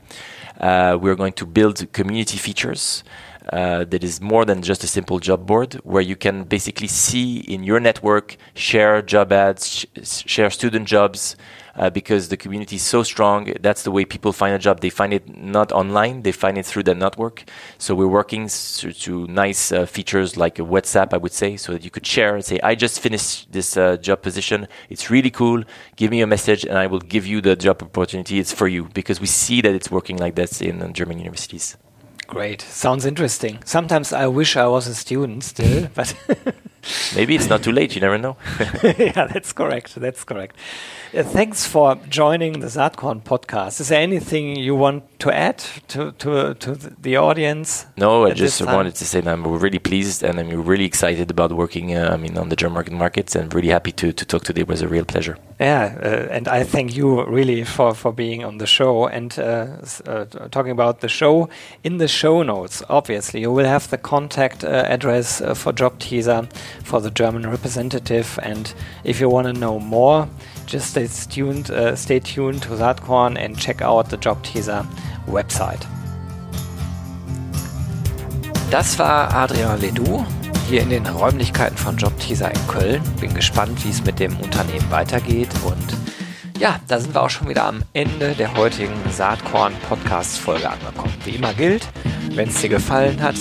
Uh, 0.59 0.97
we're 0.99 1.15
going 1.15 1.33
to 1.33 1.45
build 1.45 1.91
community 1.93 2.37
features. 2.37 3.03
Uh, 3.51 3.83
that 3.85 4.03
is 4.03 4.21
more 4.21 4.45
than 4.45 4.61
just 4.61 4.83
a 4.83 4.87
simple 4.87 5.17
job 5.17 5.47
board 5.47 5.73
where 5.83 6.03
you 6.03 6.15
can 6.15 6.43
basically 6.43 6.87
see 6.87 7.39
in 7.39 7.63
your 7.63 7.79
network 7.79 8.37
share 8.53 9.01
job 9.01 9.31
ads 9.31 9.87
sh 10.03 10.23
share 10.27 10.51
student 10.51 10.87
jobs 10.87 11.35
uh, 11.79 11.89
because 11.89 12.29
the 12.29 12.37
community 12.37 12.75
is 12.75 12.83
so 12.83 13.01
strong. 13.03 13.53
That's 13.61 13.83
the 13.83 13.91
way 13.91 14.05
people 14.05 14.33
find 14.33 14.53
a 14.53 14.59
job. 14.59 14.81
They 14.81 14.89
find 14.89 15.13
it 15.13 15.35
not 15.35 15.71
online, 15.71 16.21
they 16.21 16.31
find 16.31 16.57
it 16.57 16.65
through 16.65 16.83
the 16.83 16.93
network. 16.93 17.45
So 17.77 17.95
we're 17.95 18.07
working 18.07 18.49
to 18.49 19.27
nice 19.27 19.71
uh, 19.71 19.85
features 19.85 20.37
like 20.37 20.59
a 20.59 20.63
WhatsApp, 20.63 21.13
I 21.13 21.17
would 21.17 21.31
say, 21.31 21.57
so 21.57 21.71
that 21.73 21.83
you 21.83 21.89
could 21.89 22.05
share 22.05 22.35
and 22.35 22.43
say, 22.43 22.59
I 22.61 22.75
just 22.75 22.99
finished 22.99 23.51
this 23.51 23.77
uh, 23.77 23.97
job 23.97 24.21
position. 24.21 24.67
It's 24.89 25.09
really 25.09 25.31
cool. 25.31 25.63
Give 25.95 26.11
me 26.11 26.21
a 26.21 26.27
message 26.27 26.65
and 26.65 26.77
I 26.77 26.87
will 26.87 26.99
give 26.99 27.25
you 27.25 27.41
the 27.41 27.55
job 27.55 27.81
opportunity. 27.81 28.39
It's 28.39 28.51
for 28.51 28.67
you 28.67 28.89
because 28.93 29.19
we 29.21 29.27
see 29.27 29.61
that 29.61 29.73
it's 29.73 29.89
working 29.89 30.17
like 30.17 30.35
that 30.35 30.61
in 30.61 30.93
German 30.93 31.17
universities. 31.17 31.77
Great. 32.29 32.61
Sounds 32.61 33.05
interesting. 33.07 33.57
Sometimes 33.65 34.13
I 34.13 34.27
wish 34.27 34.55
I 34.55 34.67
was 34.67 34.85
a 34.87 34.93
student 34.93 35.43
still, 35.43 35.89
but 35.95 36.15
maybe 37.15 37.35
it's 37.35 37.49
not 37.49 37.63
too 37.63 37.71
late. 37.71 37.95
You 37.95 38.01
never 38.01 38.17
know. 38.17 38.37
yeah, 38.83 39.25
that's 39.25 39.53
correct. 39.53 39.95
That's 39.95 40.23
correct. 40.23 40.55
Uh, 41.11 41.23
thanks 41.23 41.65
for 41.65 41.95
joining 42.07 42.59
the 42.59 42.67
Saatkorn 42.67 43.23
podcast. 43.23 43.81
Is 43.81 43.89
there 43.89 44.01
anything 44.01 44.55
you 44.55 44.75
want 44.75 45.03
to 45.19 45.31
add 45.31 45.57
to 45.89 46.11
to, 46.11 46.53
to 46.53 46.75
the 46.75 47.17
audience? 47.17 47.87
No, 47.97 48.25
I 48.25 48.33
just 48.33 48.61
wanted 48.61 48.95
to 48.95 49.05
say 49.05 49.21
that 49.21 49.31
I'm 49.31 49.45
really 49.45 49.79
pleased 49.79 50.23
and 50.23 50.39
I'm 50.39 50.49
really 50.63 50.85
excited 50.85 51.31
about 51.31 51.51
working. 51.53 51.95
Uh, 51.95 52.11
I 52.13 52.17
mean, 52.17 52.37
on 52.37 52.49
the 52.49 52.55
German 52.55 52.75
market 52.75 52.93
markets, 52.93 53.35
and 53.35 53.53
really 53.53 53.69
happy 53.69 53.91
to 53.93 54.13
to 54.13 54.25
talk 54.25 54.43
today. 54.43 54.61
It 54.61 54.67
was 54.67 54.81
a 54.81 54.87
real 54.87 55.05
pleasure. 55.05 55.37
Yeah, 55.59 55.97
uh, 56.01 56.35
and 56.35 56.47
I 56.47 56.63
thank 56.63 56.95
you 56.95 57.25
really 57.25 57.63
for 57.63 57.95
for 57.95 58.13
being 58.13 58.45
on 58.45 58.57
the 58.59 58.67
show 58.67 59.07
and 59.07 59.37
uh, 59.39 59.67
uh 60.05 60.25
talking 60.51 60.71
about 60.71 61.01
the 61.01 61.09
show. 61.09 61.49
In 61.83 61.97
the 61.97 62.07
show 62.07 62.43
notes, 62.43 62.83
obviously, 62.87 63.41
you 63.41 63.51
will 63.51 63.67
have 63.67 63.89
the 63.89 63.97
contact 63.97 64.63
uh, 64.63 64.67
address 64.67 65.41
for 65.55 65.73
Job 65.73 65.99
Teaser 65.99 66.47
for 66.83 67.01
the 67.01 67.11
German 67.11 67.49
representative, 67.49 68.39
and 68.41 68.73
if 69.03 69.19
you 69.19 69.29
want 69.29 69.47
to 69.47 69.53
know 69.53 69.79
more 69.79 70.27
just 70.69 70.91
stay 70.91 71.07
tuned, 71.07 71.71
uh, 71.71 71.95
stay 71.95 72.19
tuned 72.19 72.61
to 72.61 72.69
Saatkorn 72.69 73.37
and 73.37 73.57
check 73.57 73.81
out 73.81 74.09
the 74.09 74.17
Job 74.17 74.41
Teaser 74.43 74.85
website. 75.27 75.85
Das 78.69 78.99
war 78.99 79.33
Adrian 79.33 79.81
Ledoux 79.81 80.23
hier 80.69 80.83
in 80.83 80.91
den 80.91 81.07
Räumlichkeiten 81.07 81.75
von 81.75 81.97
Job 81.97 82.17
Teaser 82.19 82.51
in 82.51 82.67
Köln. 82.67 83.01
Bin 83.19 83.33
gespannt, 83.33 83.83
wie 83.83 83.89
es 83.89 84.05
mit 84.05 84.19
dem 84.19 84.37
Unternehmen 84.39 84.91
weitergeht 84.91 85.49
und 85.65 85.97
ja, 86.59 86.79
da 86.87 86.99
sind 86.99 87.15
wir 87.15 87.23
auch 87.23 87.29
schon 87.29 87.47
wieder 87.47 87.63
am 87.63 87.83
Ende 87.93 88.35
der 88.35 88.53
heutigen 88.55 88.93
Saatkorn 89.11 89.73
Podcast 89.87 90.37
Folge 90.37 90.69
angekommen. 90.69 91.13
Wie 91.23 91.31
immer 91.31 91.53
gilt, 91.53 91.87
Wenn 92.35 92.49
es 92.49 92.61
dir 92.61 92.69
gefallen 92.69 93.21
hat, 93.21 93.35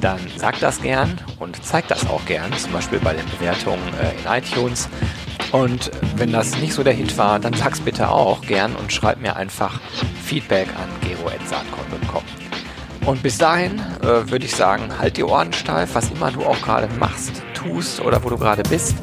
dann 0.00 0.20
sag 0.36 0.58
das 0.60 0.80
gern 0.80 1.20
und 1.38 1.64
zeig 1.64 1.88
das 1.88 2.08
auch 2.08 2.24
gern, 2.26 2.52
zum 2.54 2.72
Beispiel 2.72 2.98
bei 3.00 3.14
den 3.14 3.26
Bewertungen 3.26 3.82
äh, 4.00 4.12
in 4.20 4.42
iTunes. 4.42 4.88
Und 5.52 5.90
wenn 6.16 6.32
das 6.32 6.56
nicht 6.58 6.72
so 6.72 6.82
der 6.82 6.92
Hit 6.92 7.16
war, 7.18 7.38
dann 7.38 7.54
sag's 7.54 7.80
bitte 7.80 8.08
auch 8.10 8.42
gern 8.42 8.74
und 8.76 8.92
schreib 8.92 9.20
mir 9.20 9.36
einfach 9.36 9.80
Feedback 10.24 10.68
an 10.68 10.88
gero.saatkorn.com. 11.08 12.22
Und 13.06 13.22
bis 13.22 13.38
dahin 13.38 13.80
äh, 14.02 14.28
würde 14.28 14.44
ich 14.44 14.54
sagen, 14.54 14.98
halt 14.98 15.16
die 15.16 15.24
Ohren 15.24 15.52
steif, 15.52 15.94
was 15.94 16.10
immer 16.10 16.32
du 16.32 16.44
auch 16.44 16.60
gerade 16.60 16.88
machst, 16.98 17.42
tust 17.54 18.00
oder 18.00 18.22
wo 18.24 18.30
du 18.30 18.36
gerade 18.36 18.64
bist. 18.64 18.96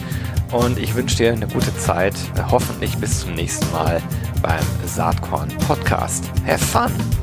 Und 0.51 0.77
ich 0.77 0.93
wünsche 0.93 1.17
dir 1.17 1.31
eine 1.31 1.47
gute 1.47 1.75
Zeit. 1.77 2.13
Hoffentlich 2.51 2.95
bis 2.97 3.21
zum 3.21 3.33
nächsten 3.33 3.71
Mal 3.71 4.01
beim 4.41 4.65
Saatkorn 4.85 5.49
Podcast. 5.67 6.25
Have 6.45 6.63
fun! 6.63 7.22